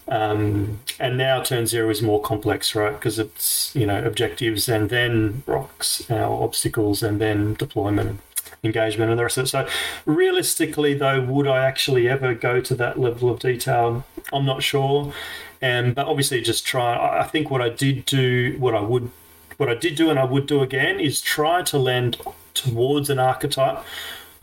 [0.07, 2.93] Um, and now turn zero is more complex, right?
[2.93, 8.19] Because it's you know objectives and then rocks, uh, obstacles, and then deployment,
[8.63, 9.47] engagement, and the rest of it.
[9.47, 9.67] So,
[10.05, 14.05] realistically, though, would I actually ever go to that level of detail?
[14.31, 15.13] I'm not sure.
[15.61, 16.95] And but obviously, just try.
[16.95, 19.09] I I think what I did do, what I would
[19.57, 22.17] what I did do and I would do again is try to lend
[22.53, 23.83] towards an archetype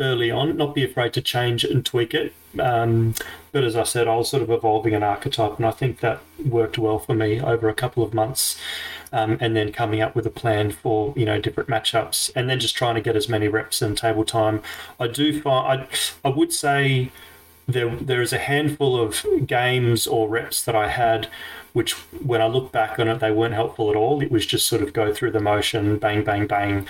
[0.00, 2.34] early on, not be afraid to change it and tweak it.
[2.58, 3.14] Um,
[3.53, 6.20] but as I said, I was sort of evolving an archetype, and I think that
[6.44, 8.59] worked well for me over a couple of months.
[9.12, 12.59] Um, and then coming up with a plan for you know different matchups, and then
[12.59, 14.62] just trying to get as many reps and table time.
[14.98, 17.11] I do find I, I would say
[17.68, 21.28] there there is a handful of games or reps that I had,
[21.72, 21.92] which
[22.24, 24.22] when I look back on it, they weren't helpful at all.
[24.22, 26.86] It was just sort of go through the motion, bang, bang, bang.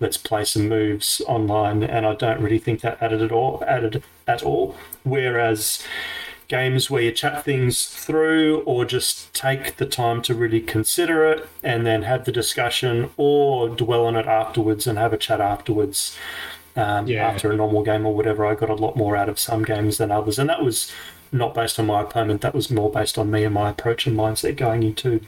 [0.00, 3.62] Let's play some moves online, and I don't really think that added at all.
[3.66, 4.76] Added at all.
[5.04, 5.82] Whereas
[6.48, 11.48] games where you chat things through or just take the time to really consider it
[11.64, 16.16] and then have the discussion or dwell on it afterwards and have a chat afterwards
[16.76, 17.26] um, Yeah.
[17.26, 18.46] after a normal game or whatever.
[18.46, 20.92] I got a lot more out of some games than others, and that was
[21.32, 22.42] not based on my opponent.
[22.42, 25.20] That was more based on me and my approach and mindset going into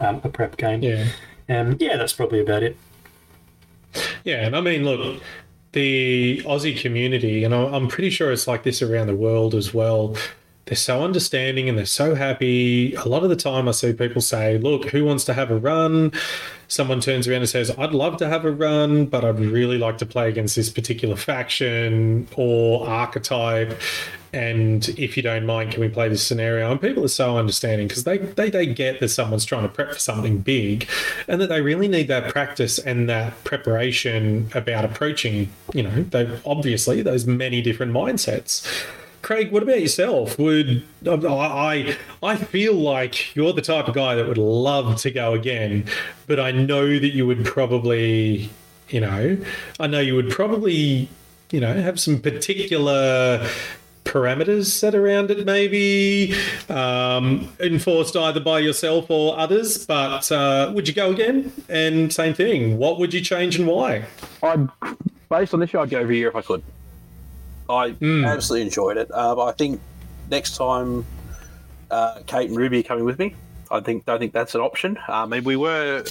[0.00, 0.82] um, a prep game.
[0.82, 1.06] Yeah.
[1.48, 2.76] Um, yeah, that's probably about it.
[4.24, 5.22] Yeah, and I mean, look,
[5.72, 10.16] the Aussie community, and I'm pretty sure it's like this around the world as well.
[10.66, 12.94] They're so understanding and they're so happy.
[12.94, 15.58] A lot of the time, I see people say, Look, who wants to have a
[15.58, 16.12] run?
[16.68, 19.98] Someone turns around and says, I'd love to have a run, but I'd really like
[19.98, 23.78] to play against this particular faction or archetype.
[24.32, 26.68] And if you don't mind, can we play this scenario?
[26.72, 29.92] And people are so understanding because they, they, they get that someone's trying to prep
[29.92, 30.88] for something big
[31.28, 36.40] and that they really need that practice and that preparation about approaching, you know, they
[36.44, 38.66] obviously those many different mindsets.
[39.24, 40.38] Craig, what about yourself?
[40.38, 41.96] Would I?
[42.22, 45.86] I feel like you're the type of guy that would love to go again,
[46.26, 48.50] but I know that you would probably,
[48.90, 49.38] you know,
[49.80, 51.08] I know you would probably,
[51.50, 53.48] you know, have some particular
[54.04, 56.34] parameters set around it, maybe
[56.68, 59.86] um, enforced either by yourself or others.
[59.86, 61.50] But uh, would you go again?
[61.70, 62.76] And same thing.
[62.76, 64.04] What would you change and why?
[64.42, 64.68] I'd,
[65.30, 66.62] based on this year, I'd go every year if I could.
[67.68, 69.10] I absolutely enjoyed it.
[69.10, 69.80] Uh, I think
[70.30, 71.04] next time
[71.90, 73.34] uh, Kate and Ruby are coming with me,
[73.70, 74.96] I think I think that's an option.
[75.08, 76.04] Uh, I mean, we were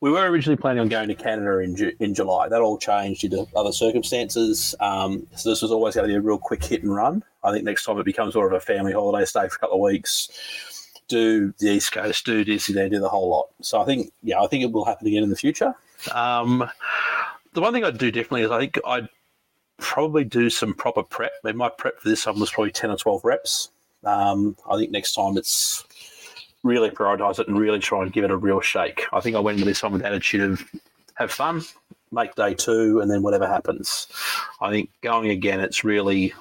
[0.00, 2.48] we were originally planning on going to Canada in Ju- in July.
[2.48, 4.74] That all changed due to other circumstances.
[4.80, 7.22] Um, so this was always going to be a real quick hit and run.
[7.42, 9.76] I think next time it becomes sort of a family holiday, stay for a couple
[9.76, 10.28] of weeks,
[11.08, 13.48] do the East Coast, do Disneyland, do the whole lot.
[13.60, 15.74] So I think yeah, I think it will happen again in the future.
[16.12, 16.68] Um,
[17.54, 19.08] the one thing I'd do differently is I think I'd
[19.78, 21.32] probably do some proper prep.
[21.44, 23.70] I mean, my prep for this one was probably 10 or 12 reps.
[24.04, 25.84] Um, I think next time it's
[26.62, 29.06] really prioritize it and really try and give it a real shake.
[29.12, 30.70] I think I went into this one with attitude of
[31.14, 31.62] have fun,
[32.10, 34.08] make day two, and then whatever happens.
[34.60, 36.32] I think going again, it's really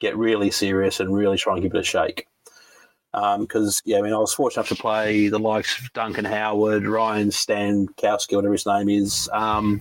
[0.00, 2.26] get really serious and really try and give it a shake.
[3.12, 6.84] Because, yeah, I mean, I was fortunate enough to play the likes of Duncan Howard,
[6.84, 9.28] Ryan Stankowski, whatever his name is.
[9.32, 9.80] Um,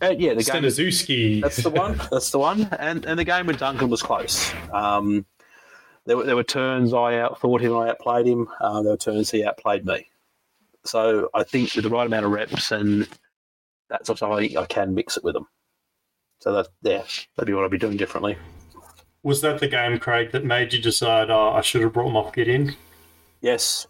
[0.00, 0.62] and yeah, the game.
[0.62, 1.42] Staniszewski.
[1.42, 2.00] That's the one.
[2.10, 2.68] That's the one.
[2.78, 4.52] And and the game with Duncan was close.
[4.72, 5.26] Um,
[6.06, 8.48] there were there were turns I outthought him, I outplayed him.
[8.60, 10.08] Uh, there were turns he outplayed me.
[10.84, 13.08] So I think with the right amount of reps and
[13.90, 15.46] that sort of stuff, I can mix it with them.
[16.40, 17.02] So that yeah,
[17.36, 18.36] that'd be what I'd be doing differently.
[19.22, 22.32] Was that the game, Craig, that made you decide, oh, I should have brought Moff
[22.34, 22.76] Git in?
[23.40, 23.86] Yes.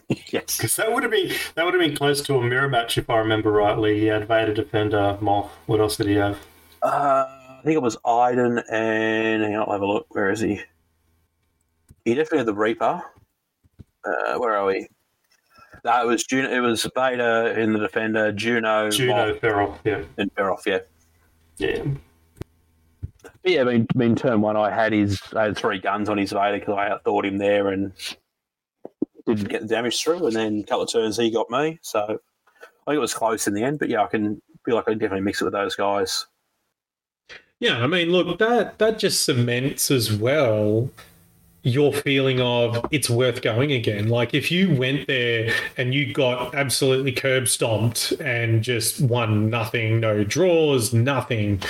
[0.08, 0.56] yes.
[0.56, 3.10] Because that would have been that would have been close to a mirror match if
[3.10, 4.00] I remember rightly.
[4.00, 5.50] He had Vader Defender, Moth.
[5.66, 6.38] What else did he have?
[6.82, 10.06] Uh, I think it was Iden and hang on, I'll have a look.
[10.10, 10.60] Where is he?
[12.04, 13.02] He definitely had the Reaper.
[14.04, 14.88] Uh, where are we?
[15.84, 16.50] No, it was Juno.
[16.50, 19.78] It was Vader in the Defender, Juno, Juno Ferrell.
[19.84, 20.64] Yeah, and Beroff.
[20.66, 20.78] Yeah.
[21.58, 21.84] yeah.
[23.22, 26.08] But yeah, I mean, I mean, turn one, I had his, I had three guns
[26.08, 27.92] on his Vader because I outthought him there and
[29.26, 30.26] didn't get the damage through.
[30.26, 31.78] And then a couple of turns, he got me.
[31.82, 34.88] So I think it was close in the end, but yeah, I can feel like
[34.88, 36.26] I definitely mix it with those guys.
[37.60, 40.90] Yeah, I mean, look, that that just cements as well
[41.62, 44.08] your feeling of it's worth going again.
[44.08, 50.00] Like if you went there and you got absolutely curb stomped and just won nothing,
[50.00, 51.60] no draws, nothing,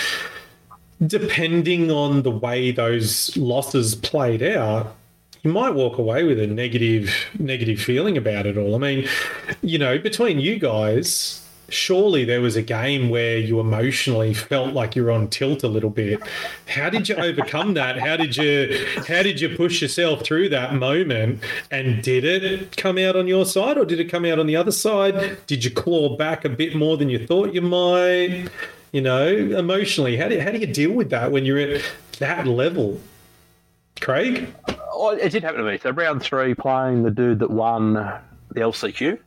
[1.07, 4.97] depending on the way those losses played out,
[5.43, 8.74] you might walk away with a negative negative feeling about it all.
[8.74, 9.09] I mean,
[9.61, 14.95] you know, between you guys, surely there was a game where you emotionally felt like
[14.95, 16.20] you're on tilt a little bit.
[16.68, 17.99] How did you overcome that?
[17.99, 21.43] How did you how did you push yourself through that moment?
[21.70, 24.57] And did it come out on your side or did it come out on the
[24.57, 25.38] other side?
[25.47, 28.49] Did you claw back a bit more than you thought you might?
[28.93, 31.82] You know, emotionally, how do how do you deal with that when you're at
[32.18, 33.01] that level?
[34.01, 34.53] Craig?
[35.11, 35.79] It did happen to me.
[35.79, 38.21] So round three, playing the dude that won the
[38.61, 39.19] LCQ.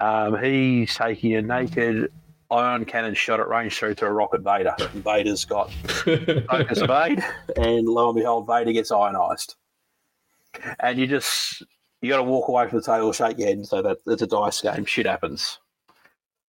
[0.00, 2.10] Um, he's taking a naked
[2.50, 4.74] ion cannon shot at range through to a rocket Vader.
[4.78, 7.24] And Vader's got focus evade,
[7.56, 9.56] and lo and behold, Vader gets ionized.
[10.80, 11.62] And you just
[12.00, 14.22] you got to walk away from the table, shake your head, and say that it's
[14.22, 14.84] a dice game.
[14.84, 15.58] Shit happens.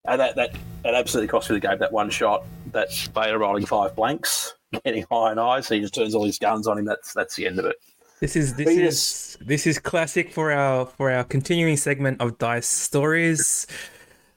[0.06, 1.80] And that that that absolutely cost me the game.
[1.80, 4.56] That one shot, that Vader rolling five blanks,
[4.86, 6.86] getting ionized, and he just turns all his guns on him.
[6.86, 7.76] That's that's the end of it.
[8.22, 8.96] This is this Venus.
[8.96, 13.66] is this is classic for our for our continuing segment of dice stories.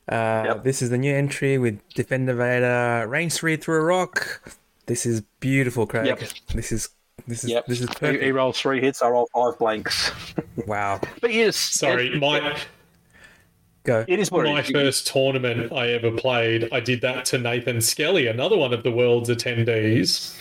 [0.09, 0.65] Uh, Yep.
[0.65, 4.43] This is the new entry with Defender Vader, range three through a rock.
[4.87, 6.07] This is beautiful, Craig.
[6.07, 6.21] Yep.
[6.55, 6.89] This is
[7.27, 7.67] this is Yep.
[7.67, 8.23] this is He, perfect.
[8.25, 9.01] he rolls three hits.
[9.03, 10.11] I roll five blanks.
[10.67, 12.57] Wow, But yes, just Sorry, my
[13.85, 14.05] go.
[14.09, 14.71] It is my it is.
[14.71, 18.93] first tournament I ever played, I did that to Nathan Skelly, another one of the
[18.93, 20.35] world's attendees.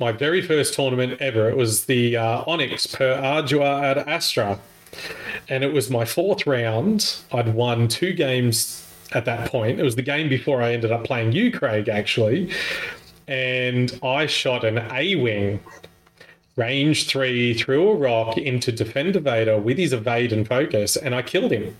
[0.00, 1.48] My very first tournament ever.
[1.48, 4.58] It was the uh, Onyx per Ardua ad Astra.
[5.48, 7.16] And it was my fourth round.
[7.32, 8.82] I'd won two games
[9.12, 9.78] at that point.
[9.78, 12.50] It was the game before I ended up playing you, Craig, actually.
[13.28, 15.60] And I shot an A Wing
[16.56, 21.20] range three through a rock into Defender Vader with his evade and focus, and I
[21.20, 21.76] killed him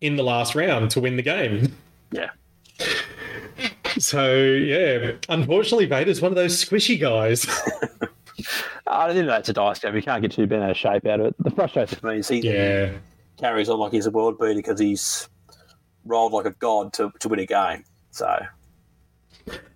[0.00, 1.74] in the last round to win the game.
[2.10, 2.30] Yeah.
[3.98, 7.46] So yeah, unfortunately, Vader's one of those squishy guys.
[8.86, 9.94] I didn't know it's a dice game.
[9.94, 11.34] You can't get too bent out of shape out of it.
[11.40, 12.92] The frustration for me is he yeah,
[13.36, 15.28] carries on like he's a world beater because he's
[16.04, 17.84] rolled like a god to, to win a game.
[18.10, 18.38] So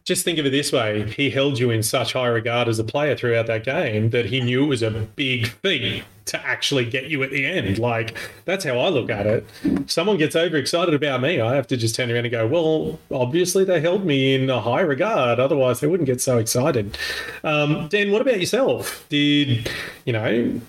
[0.04, 2.84] just think of it this way: he held you in such high regard as a
[2.84, 7.04] player throughout that game that he knew it was a big feat to actually get
[7.04, 7.78] you at the end.
[7.78, 9.46] Like that's how I look at it.
[9.86, 13.64] Someone gets overexcited about me, I have to just turn around and go, "Well, obviously
[13.64, 15.38] they held me in a high regard.
[15.38, 16.98] Otherwise, they wouldn't get so excited."
[17.44, 19.06] Um, Dan, what about yourself?
[19.08, 19.70] Did
[20.04, 20.60] you know?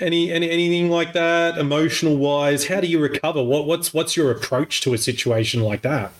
[0.00, 4.32] Any, any anything like that emotional wise how do you recover what what's what's your
[4.32, 6.12] approach to a situation like that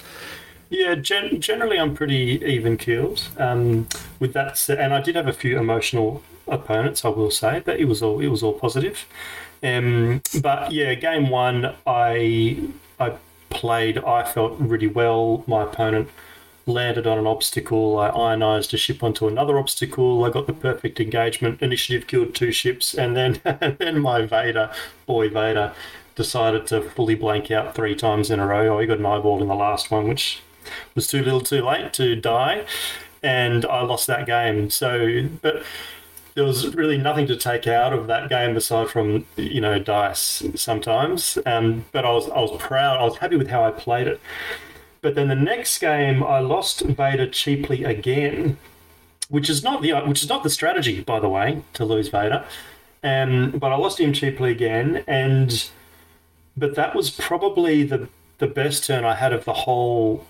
[0.73, 3.29] Yeah, gen- generally I'm pretty even keeled.
[3.37, 7.61] Um, with that, said, and I did have a few emotional opponents, I will say,
[7.65, 9.05] but it was all it was all positive.
[9.63, 13.17] Um, but yeah, game one, I I
[13.51, 13.99] played.
[13.99, 15.45] I felt really well.
[15.47, 16.09] My opponent
[16.67, 17.99] landed on an obstacle.
[17.99, 20.25] I ionized a ship onto another obstacle.
[20.25, 21.61] I got the perfect engagement.
[21.61, 24.71] Initiative killed two ships, and then and then my Vader,
[25.07, 25.75] boy Vader,
[26.15, 28.79] decided to fully blank out three times in a row.
[28.79, 30.41] I got an eyeball in the last one, which
[30.95, 32.65] was too little, too late to die,
[33.23, 34.71] and I lost that game.
[34.71, 35.63] So, but
[36.35, 40.43] there was really nothing to take out of that game aside from you know dice
[40.55, 41.39] sometimes.
[41.47, 42.99] Um, but I was I was proud.
[43.01, 44.21] I was happy with how I played it.
[45.03, 48.57] But then the next game, I lost Vader cheaply again,
[49.29, 52.45] which is not the which is not the strategy, by the way, to lose Vader.
[53.05, 55.69] Um, but I lost him cheaply again, and
[56.57, 58.09] but that was probably the
[58.39, 60.27] the best turn I had of the whole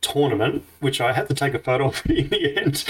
[0.00, 2.84] tournament, which I had to take a photo of in the end.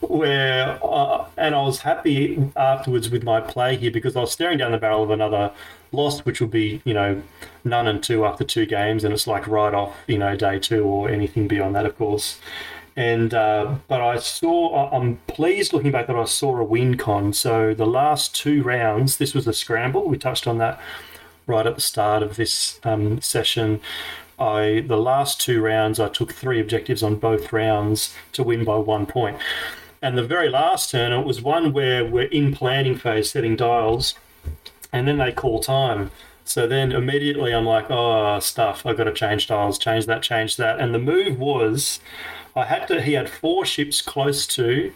[0.00, 4.58] Where uh, and I was happy afterwards with my play here because I was staring
[4.58, 5.52] down the barrel of another
[5.92, 7.22] loss, which would be you know
[7.64, 10.84] none and two after two games, and it's like right off you know day two
[10.84, 12.38] or anything beyond that, of course.
[12.94, 17.32] And uh, but I saw I'm pleased looking back that I saw a win con.
[17.32, 20.06] So the last two rounds, this was a scramble.
[20.08, 20.78] We touched on that
[21.46, 23.80] right at the start of this um, session.
[24.42, 28.76] I the last two rounds I took three objectives on both rounds to win by
[28.76, 29.38] one point.
[30.02, 34.14] And the very last turn, it was one where we're in planning phase, setting dials,
[34.92, 36.10] and then they call time.
[36.44, 40.56] So then immediately I'm like, oh stuff, I've got to change dials, change that, change
[40.56, 40.80] that.
[40.80, 42.00] And the move was,
[42.56, 43.00] I had to.
[43.00, 44.92] He had four ships close to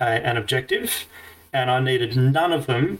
[0.00, 1.06] a, an objective,
[1.52, 2.98] and I needed none of them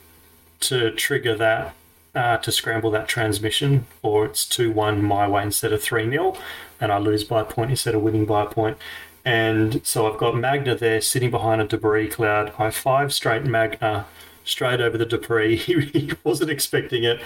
[0.60, 1.74] to trigger that
[2.14, 6.36] uh, to scramble that transmission, or it's 2 1 my way instead of 3 0,
[6.80, 8.76] and I lose by a point instead of winning by a point.
[9.24, 12.52] And so I've got Magna there sitting behind a debris cloud.
[12.58, 14.06] I five straight Magna
[14.44, 15.56] straight over the debris.
[15.56, 17.20] He, he wasn't expecting it.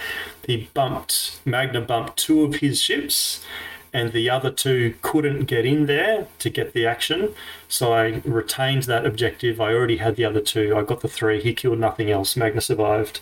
[0.47, 3.45] He bumped, Magna bumped two of his ships,
[3.93, 7.35] and the other two couldn't get in there to get the action.
[7.69, 9.61] So I retained that objective.
[9.61, 10.77] I already had the other two.
[10.77, 11.41] I got the three.
[11.41, 12.37] He killed nothing else.
[12.37, 13.21] Magna survived,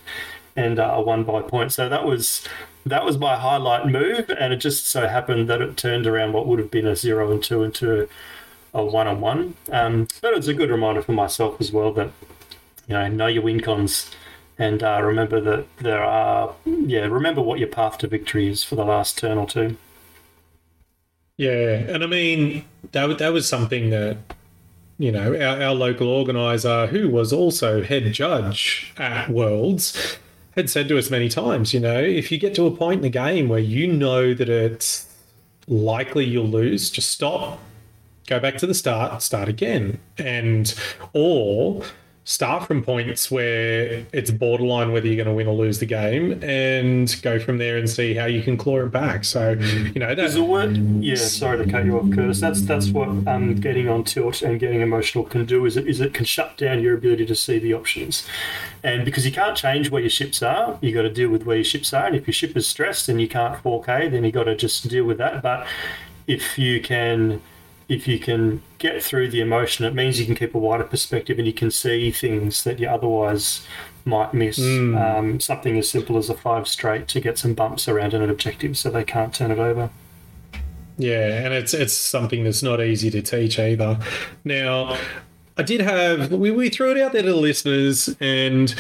[0.57, 1.73] and uh, won by point.
[1.73, 2.47] So that was
[2.87, 6.47] that was my highlight move, and it just so happened that it turned around what
[6.47, 8.09] would have been a zero and two into
[8.73, 9.55] a one on one.
[9.71, 12.11] Um, but it's a good reminder for myself as well that
[12.87, 14.11] you know know your win cons
[14.59, 18.77] and uh, remember that there are yeah remember what your path to victory is for
[18.77, 19.77] the last turn or two.
[21.37, 24.19] Yeah, and I mean that that was something that
[24.99, 30.19] you know our, our local organizer, who was also head judge at Worlds,
[30.55, 31.75] had said to us many times.
[31.75, 34.49] You know, if you get to a point in the game where you know that
[34.49, 35.15] it's
[35.67, 37.59] likely you'll lose, just stop,
[38.27, 40.75] go back to the start, start again, and
[41.13, 41.83] or
[42.27, 46.43] start from points where it's borderline whether you're going to win or lose the game
[46.43, 49.25] and go from there and see how you can claw it back.
[49.25, 50.77] So, you know, There's that, a word.
[51.03, 52.41] Yeah, sorry to cut you off, Curtis.
[52.41, 55.67] That's that's what um, getting on tilt and getting emotional can do.
[55.67, 58.27] Is it is it can shut down your ability to see the options,
[58.83, 61.57] and because you can't change where your ships are, you got to deal with where
[61.57, 62.07] your ships are.
[62.07, 64.89] And if your ship is stressed and you can't 4K, then you got to just
[64.89, 65.43] deal with that.
[65.43, 65.67] But
[66.27, 67.43] if you can
[67.89, 71.39] if you can get through the emotion, it means you can keep a wider perspective
[71.39, 73.67] and you can see things that you otherwise
[74.05, 74.59] might miss.
[74.59, 78.77] Um, something as simple as a five straight to get some bumps around an objective
[78.77, 79.91] so they can't turn it over.
[80.97, 83.99] Yeah, and it's it's something that's not easy to teach either.
[84.45, 84.97] Now,
[85.57, 88.75] I did have we, we threw it out there to the listeners and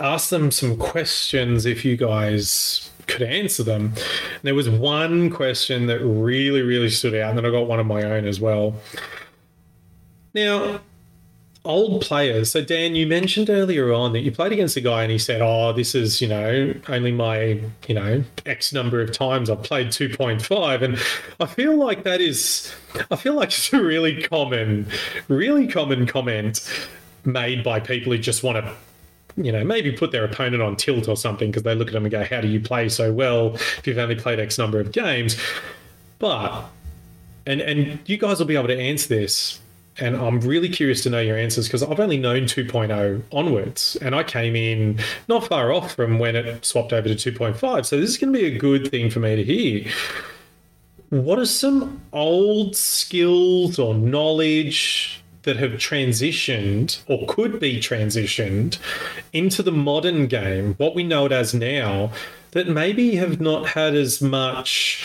[0.00, 3.92] asked them some questions if you guys could answer them.
[3.94, 7.80] And there was one question that really, really stood out, and then I got one
[7.80, 8.74] of my own as well.
[10.34, 10.80] Now,
[11.66, 12.50] old players.
[12.52, 15.42] So Dan, you mentioned earlier on that you played against a guy and he said,
[15.42, 19.88] "Oh, this is, you know, only my, you know, X number of times I've played
[19.88, 20.98] 2.5." And
[21.40, 22.72] I feel like that is
[23.10, 24.86] I feel like it's a really common
[25.28, 26.70] really common comment
[27.24, 28.72] made by people who just want to
[29.36, 32.04] you know, maybe put their opponent on tilt or something because they look at them
[32.04, 34.92] and go, "How do you play so well if you've only played X number of
[34.92, 35.36] games?"
[36.18, 36.64] But
[37.46, 39.60] and and you guys will be able to answer this
[39.98, 44.14] and I'm really curious to know your answers because I've only known 2.0 onwards, and
[44.14, 47.86] I came in not far off from when it swapped over to 2.5.
[47.86, 49.90] So this is going to be a good thing for me to hear.
[51.08, 58.78] What are some old skills or knowledge that have transitioned or could be transitioned
[59.32, 62.10] into the modern game, what we know it as now,
[62.50, 65.02] that maybe have not had as much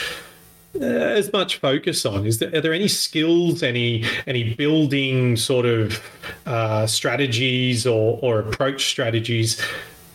[0.75, 2.25] uh, as much focus on?
[2.25, 6.01] Is there are there any skills, any any building sort of
[6.45, 9.61] uh, strategies or or approach strategies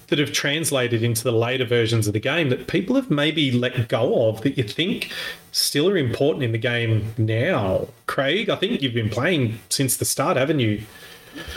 [0.08, 3.88] that have translated into the later versions of the game that people have maybe let
[3.88, 5.10] go of that you think
[5.52, 7.88] still are important in the game now?
[8.06, 10.82] Craig, I think you've been playing since the start, haven't you?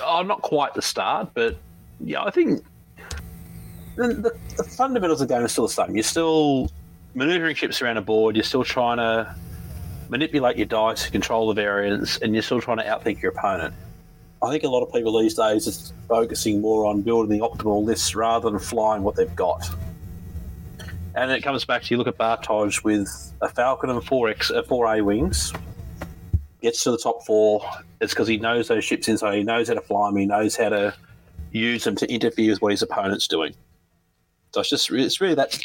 [0.04, 1.58] Oh, not quite the start, but
[2.00, 2.66] yeah, I think
[3.96, 5.96] the, the, the fundamentals of the game are still the same.
[5.96, 6.72] You're still
[7.14, 8.36] maneuvering ships around a board.
[8.36, 9.36] You're still trying to
[10.10, 13.74] manipulate your dice, control the variance, and you're still trying to outthink your opponent.
[14.42, 17.84] I think a lot of people these days are focusing more on building the optimal
[17.84, 19.70] lists rather than flying what they've got.
[21.16, 24.52] And it comes back to you look at Bartage with a Falcon and four X,
[24.52, 25.52] uh, four A wings.
[26.62, 27.66] Gets to the top four.
[28.00, 29.36] It's because he knows those ships inside.
[29.36, 30.18] He knows how to fly them.
[30.18, 30.94] He knows how to
[31.52, 33.54] use them to interfere with what his opponent's doing.
[34.54, 35.60] So it's just it's really that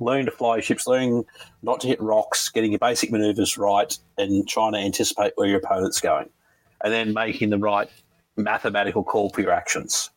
[0.00, 1.24] learning to fly ships, learning
[1.62, 5.58] not to hit rocks, getting your basic maneuvers right, and trying to anticipate where your
[5.58, 6.28] opponent's going,
[6.82, 7.88] and then making the right
[8.36, 10.10] mathematical call for your actions.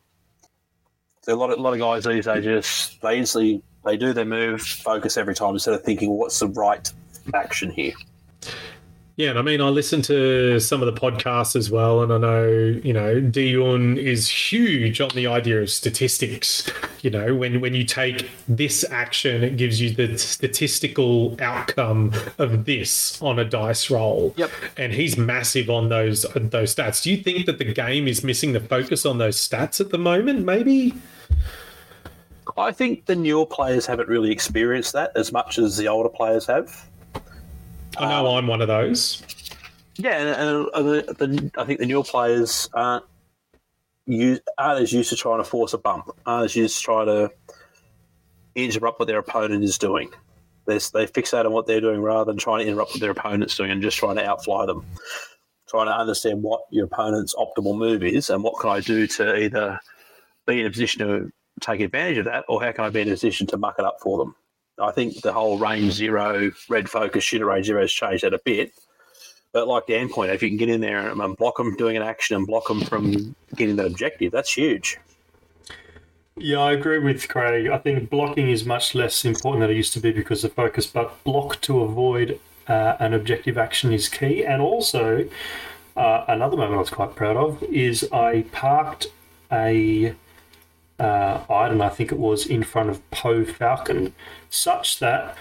[1.21, 4.13] So a lot of a lot of guys these days just they instantly they do
[4.13, 6.91] their move, focus every time instead of thinking what's the right
[7.33, 7.93] action here.
[9.19, 12.17] Yeah, and I mean, I listen to some of the podcasts as well, and I
[12.17, 12.47] know,
[12.81, 16.71] you know, Dion is huge on the idea of statistics.
[17.01, 22.63] You know, when when you take this action, it gives you the statistical outcome of
[22.63, 24.33] this on a dice roll.
[24.37, 24.51] Yep.
[24.77, 27.03] And he's massive on those those stats.
[27.03, 29.97] Do you think that the game is missing the focus on those stats at the
[29.97, 30.45] moment?
[30.45, 30.93] Maybe.
[32.55, 36.45] I think the newer players haven't really experienced that as much as the older players
[36.45, 36.89] have.
[37.99, 39.23] I know um, I'm one of those.
[39.95, 43.05] Yeah, and, and the, the, I think the newer players aren't
[44.05, 47.05] use, aren't as used to trying to force a bump, aren't as used to try
[47.05, 47.31] to
[48.55, 50.09] interrupt what their opponent is doing.
[50.65, 53.57] They they fixate on what they're doing rather than trying to interrupt what their opponent's
[53.57, 54.85] doing and just trying to outfly them.
[55.67, 59.35] Trying to understand what your opponent's optimal move is and what can I do to
[59.35, 59.79] either
[60.47, 63.07] be in a position to take advantage of that or how can I be in
[63.07, 64.35] a position to muck it up for them.
[64.81, 68.39] I think the whole range zero, red focus, shooter range zero has changed that a
[68.39, 68.73] bit.
[69.51, 72.03] But like Dan pointed, if you can get in there and block them doing an
[72.03, 74.97] action and block them from getting that objective, that's huge.
[76.37, 77.67] Yeah, I agree with Craig.
[77.67, 80.87] I think blocking is much less important than it used to be because of focus,
[80.87, 84.45] but block to avoid uh, an objective action is key.
[84.45, 85.27] And also,
[85.97, 89.07] uh, another moment I was quite proud of is I parked
[89.51, 90.15] a
[90.99, 94.13] uh, Iden, I think it was, in front of Poe Falcon,
[94.49, 95.35] such that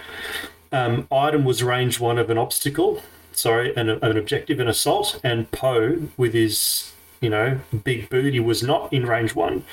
[0.73, 3.03] um, Iden was range one of an obstacle,
[3.33, 8.63] sorry, an, an objective, an assault, and Poe, with his, you know, big booty, was
[8.63, 9.65] not in range one.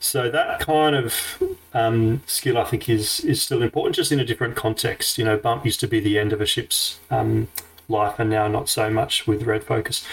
[0.00, 4.24] So that kind of um, skill, I think, is is still important, just in a
[4.24, 5.16] different context.
[5.16, 7.48] You know, bump used to be the end of a ship's um,
[7.88, 10.06] life, and now not so much with red focus.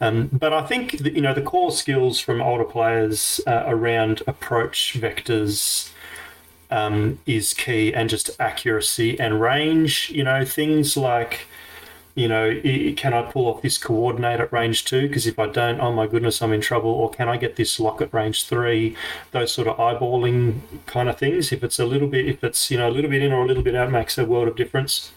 [0.00, 4.22] Um, but I think that, you know the core skills from older players uh, around
[4.26, 5.90] approach vectors
[6.70, 10.10] um, is key, and just accuracy and range.
[10.10, 11.46] You know things like
[12.16, 12.58] you know,
[12.96, 15.06] can I pull off this coordinate at range two?
[15.06, 16.90] Because if I don't, oh my goodness, I'm in trouble.
[16.90, 18.96] Or can I get this lock at range three?
[19.32, 21.52] Those sort of eyeballing kind of things.
[21.52, 23.46] If it's a little bit, if it's you know a little bit in or a
[23.46, 25.12] little bit out, makes a world of difference.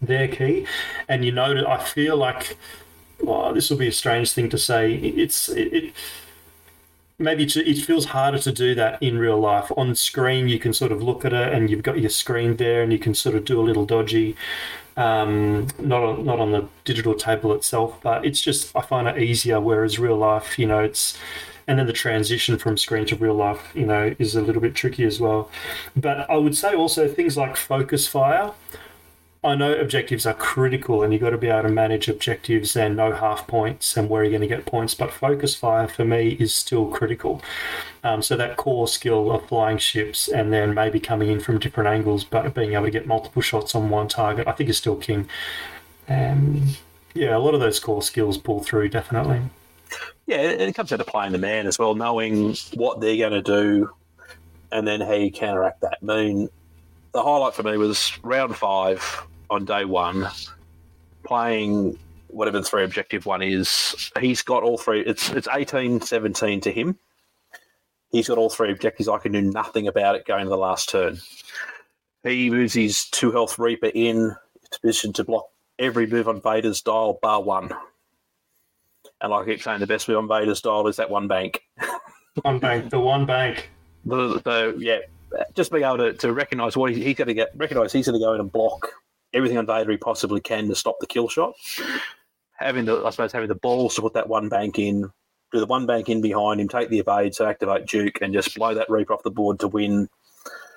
[0.00, 0.66] They're key,
[1.08, 2.56] and you know, I feel like,
[3.26, 4.94] oh, this will be a strange thing to say.
[4.94, 5.94] It's it, it
[7.18, 9.70] maybe it feels harder to do that in real life.
[9.76, 12.82] On screen, you can sort of look at it and you've got your screen there
[12.82, 14.36] and you can sort of do a little dodgy
[14.96, 19.18] um, not on, not on the digital table itself, but it's just I find it
[19.18, 19.60] easier.
[19.60, 21.18] Whereas real life, you know, it's
[21.68, 24.74] and then the transition from screen to real life, you know, is a little bit
[24.74, 25.50] tricky as well.
[25.94, 28.52] But I would say also things like focus fire.
[29.46, 32.96] I know objectives are critical and you've got to be able to manage objectives and
[32.96, 36.30] know half points and where you're going to get points, but focus fire for me
[36.40, 37.40] is still critical.
[38.02, 41.88] Um, so that core skill of flying ships and then maybe coming in from different
[41.88, 44.96] angles, but being able to get multiple shots on one target, I think is still
[44.96, 45.28] king.
[46.08, 46.66] Um,
[47.14, 49.40] yeah, a lot of those core skills pull through definitely.
[50.26, 53.42] Yeah, it comes down to playing the man as well, knowing what they're going to
[53.42, 53.90] do,
[54.72, 55.98] and then how you counteract that.
[56.02, 56.48] I mean,
[57.12, 60.28] the highlight for me was round five on day one,
[61.24, 64.10] playing whatever the three objective one is.
[64.20, 65.00] He's got all three.
[65.00, 66.98] It's it's 18 17 to him.
[68.10, 69.08] He's got all three objectives.
[69.08, 71.18] I can do nothing about it going to the last turn.
[72.22, 74.34] He moves his two health Reaper in
[74.70, 77.70] to position to block every move on Vader's dial bar one.
[79.20, 81.62] And like I keep saying, the best move on Vader's dial is that one bank.
[82.42, 83.70] one bank, the one bank.
[84.04, 84.98] The yeah,
[85.54, 88.18] just being able to, to recognise what he, he's going to get, recognise he's going
[88.18, 88.88] to go in and block
[89.36, 91.54] everything on Vader he possibly can to stop the kill shot.
[92.58, 95.02] Having the, I suppose, having the balls to put that one bank in,
[95.52, 98.54] do the one bank in behind him, take the evade, so activate Duke, and just
[98.56, 100.08] blow that Reaper off the board to win,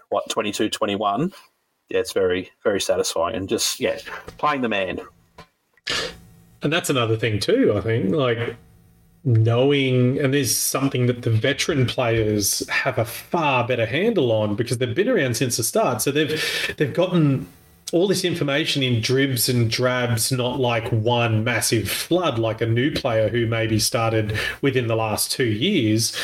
[0.09, 1.33] what, 22 21.
[1.89, 3.35] Yeah, it's very, very satisfying.
[3.35, 3.97] And just, yeah,
[4.37, 4.99] playing the man.
[6.61, 8.13] And that's another thing, too, I think.
[8.13, 8.57] Like,
[9.23, 14.77] knowing, and there's something that the veteran players have a far better handle on because
[14.77, 16.01] they've been around since the start.
[16.01, 17.47] So they've they've gotten
[17.91, 22.91] all this information in dribs and drabs, not like one massive flood, like a new
[22.91, 26.15] player who maybe started within the last two years,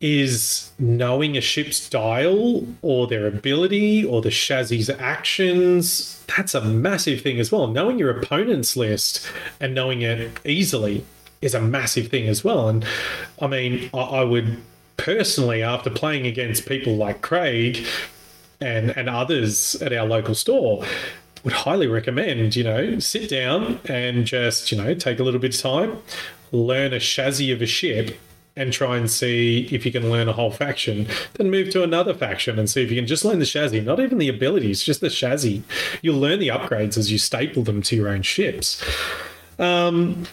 [0.00, 6.22] is knowing a ship's dial or their ability or the chassis actions.
[6.36, 7.66] That's a massive thing as well.
[7.66, 9.26] Knowing your opponent's list
[9.60, 11.04] and knowing it easily
[11.40, 12.68] is a massive thing as well.
[12.68, 12.84] And
[13.40, 14.60] I mean, I, I would
[14.96, 17.86] personally, after playing against people like Craig,
[18.60, 20.84] and and others at our local store
[21.44, 25.54] would highly recommend you know sit down and just you know take a little bit
[25.54, 25.98] of time
[26.52, 28.18] learn a chassis of a ship
[28.56, 32.14] and try and see if you can learn a whole faction then move to another
[32.14, 33.80] faction and see if you can just learn the chassis.
[33.80, 35.62] Not even the abilities just the chassis.
[36.02, 38.82] You'll learn the upgrades as you staple them to your own ships.
[39.58, 40.26] Um,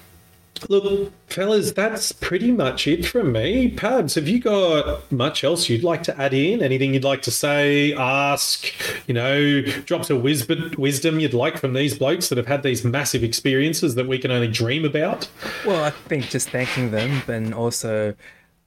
[0.70, 3.70] Look, fellas, that's pretty much it from me.
[3.70, 6.62] Pabs, have you got much else you'd like to add in?
[6.62, 8.72] Anything you'd like to say, ask,
[9.08, 13.24] you know, drops of wisdom you'd like from these blokes that have had these massive
[13.24, 15.28] experiences that we can only dream about?
[15.66, 18.16] Well, I think just thanking them and also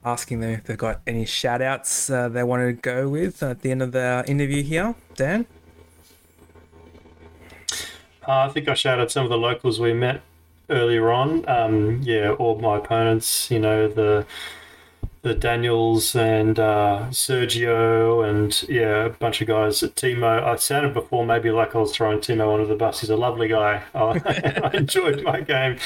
[0.05, 3.63] asking them if they've got any shout outs uh, they want to go with at
[3.63, 4.95] the end of the interview here.
[5.15, 5.47] Dan?
[8.29, 10.21] Uh, I think I shouted some of the locals we met
[10.71, 11.49] earlier on.
[11.49, 14.27] Um, yeah, all my opponents, you know, the
[15.27, 19.83] the Daniels and uh, Sergio and yeah, a bunch of guys.
[19.83, 23.01] At Timo, I sounded before maybe like I was throwing Timo under the bus.
[23.01, 23.83] He's a lovely guy.
[23.95, 25.79] I enjoyed my game.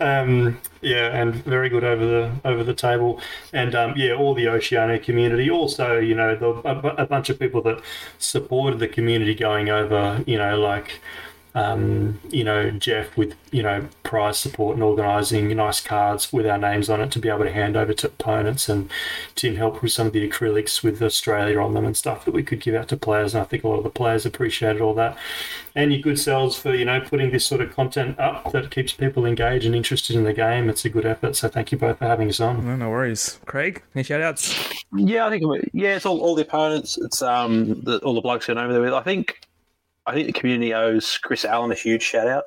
[0.00, 3.20] Um, yeah, and very good over the over the table,
[3.52, 5.50] and um, yeah, all the Oceania community.
[5.50, 7.80] Also, you know, the, a, a bunch of people that
[8.18, 10.24] supported the community going over.
[10.26, 11.00] You know, like
[11.54, 16.58] um, you know, Jeff with, you know, prize support and organising nice cards with our
[16.58, 18.90] names on it to be able to hand over to opponents and
[19.34, 22.42] Tim helped with some of the acrylics with Australia on them and stuff that we
[22.42, 23.34] could give out to players.
[23.34, 25.16] And I think a lot of the players appreciated all that.
[25.74, 28.92] And your good selves for, you know, putting this sort of content up that keeps
[28.92, 30.68] people engaged and interested in the game.
[30.68, 31.36] It's a good effort.
[31.36, 32.64] So thank you both for having us on.
[32.66, 33.40] No, no worries.
[33.46, 34.84] Craig, any shout outs?
[34.92, 36.98] Yeah, I think, yeah, it's all, all the opponents.
[36.98, 38.92] It's um the, all the blokes going over there with.
[38.92, 39.40] I think
[40.10, 42.44] I think the community owes Chris Allen a huge shout out.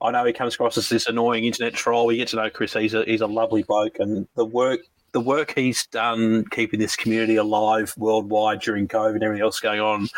[0.00, 2.06] I know he comes across as this annoying internet troll.
[2.06, 2.72] We get to know Chris.
[2.72, 4.80] He's a he's a lovely bloke, and the work
[5.12, 9.80] the work he's done keeping this community alive worldwide during COVID and everything else going
[9.80, 10.08] on.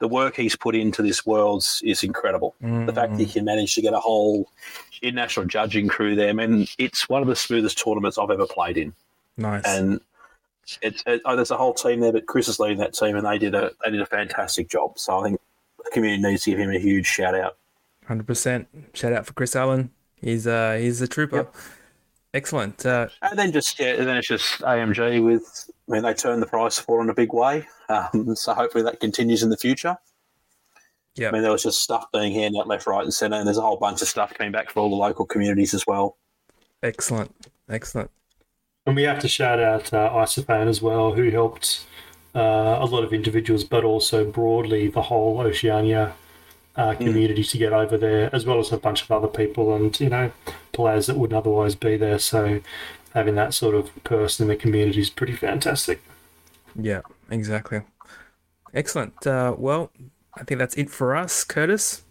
[0.00, 2.54] The work he's put into this world is incredible.
[2.62, 2.84] Mm.
[2.84, 4.50] The fact that he can manage to get a whole
[5.00, 8.76] international judging crew there, I mean, it's one of the smoothest tournaments I've ever played
[8.76, 8.92] in.
[9.38, 9.64] Nice.
[9.64, 10.02] And
[10.82, 13.26] it's it, oh, there's a whole team there, but Chris is leading that team, and
[13.26, 14.98] they did a they did a fantastic job.
[14.98, 15.40] So I think
[15.86, 17.56] the community needs to give him a huge shout out.
[18.06, 18.68] Hundred percent.
[18.92, 19.90] Shout out for Chris Allen.
[20.16, 21.36] He's uh he's a trooper.
[21.36, 21.54] Yep.
[22.34, 22.84] Excellent.
[22.84, 25.70] Uh, and then just yeah, and then it's just AMG with.
[25.88, 27.66] I mean, they turned the price for in a big way.
[27.88, 29.96] Um, so hopefully that continues in the future.
[31.14, 31.28] Yeah.
[31.28, 33.56] I mean, there was just stuff being handed out left, right, and centre, and there's
[33.56, 36.18] a whole bunch of stuff coming back for all the local communities as well.
[36.82, 37.34] Excellent.
[37.70, 38.10] Excellent.
[38.84, 41.86] And we have to shout out uh, Isofan as well, who helped
[42.36, 46.14] uh, a lot of individuals, but also broadly the whole Oceania
[46.76, 47.04] uh, hmm.
[47.04, 47.50] community mm.
[47.50, 50.30] to get over there, as well as a bunch of other people and you know
[50.72, 52.18] players that wouldn't otherwise be there.
[52.18, 52.60] So
[53.14, 56.02] having that sort of person in the community is pretty fantastic.
[56.78, 57.80] Yeah, exactly.
[58.74, 59.26] Excellent.
[59.26, 59.90] Uh, well,
[60.34, 62.02] I think that's it for us, Curtis.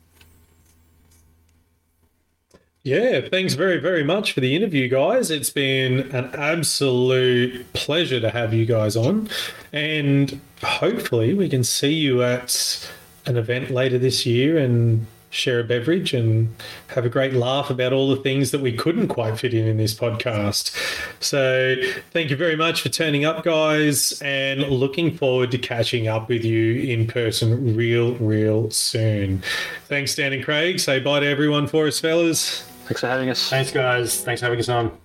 [2.86, 5.32] Yeah, thanks very, very much for the interview, guys.
[5.32, 9.28] It's been an absolute pleasure to have you guys on.
[9.74, 12.88] And hopefully, we can see you at
[13.26, 16.56] an event later this year and share a beverage and
[16.90, 19.78] have a great laugh about all the things that we couldn't quite fit in in
[19.78, 20.72] this podcast.
[21.20, 21.76] So,
[22.12, 26.46] thank you very much for turning up, guys, and looking forward to catching up with
[26.46, 29.42] you in person real, real soon.
[29.88, 30.80] Thanks, Dan and Craig.
[30.80, 32.64] Say bye to everyone for us, fellas.
[32.86, 33.50] Thanks for having us.
[33.50, 34.22] Thanks, guys.
[34.22, 34.98] Thanks for having us on.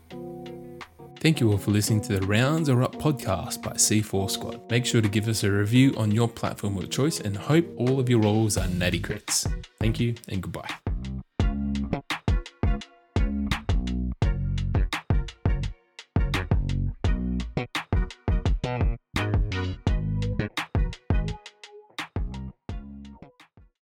[1.20, 4.70] Thank you all for listening to the Rounds Are Up podcast by C4 Squad.
[4.70, 8.00] Make sure to give us a review on your platform of choice and hope all
[8.00, 9.46] of your rolls are natty crits.
[9.78, 10.89] Thank you and goodbye.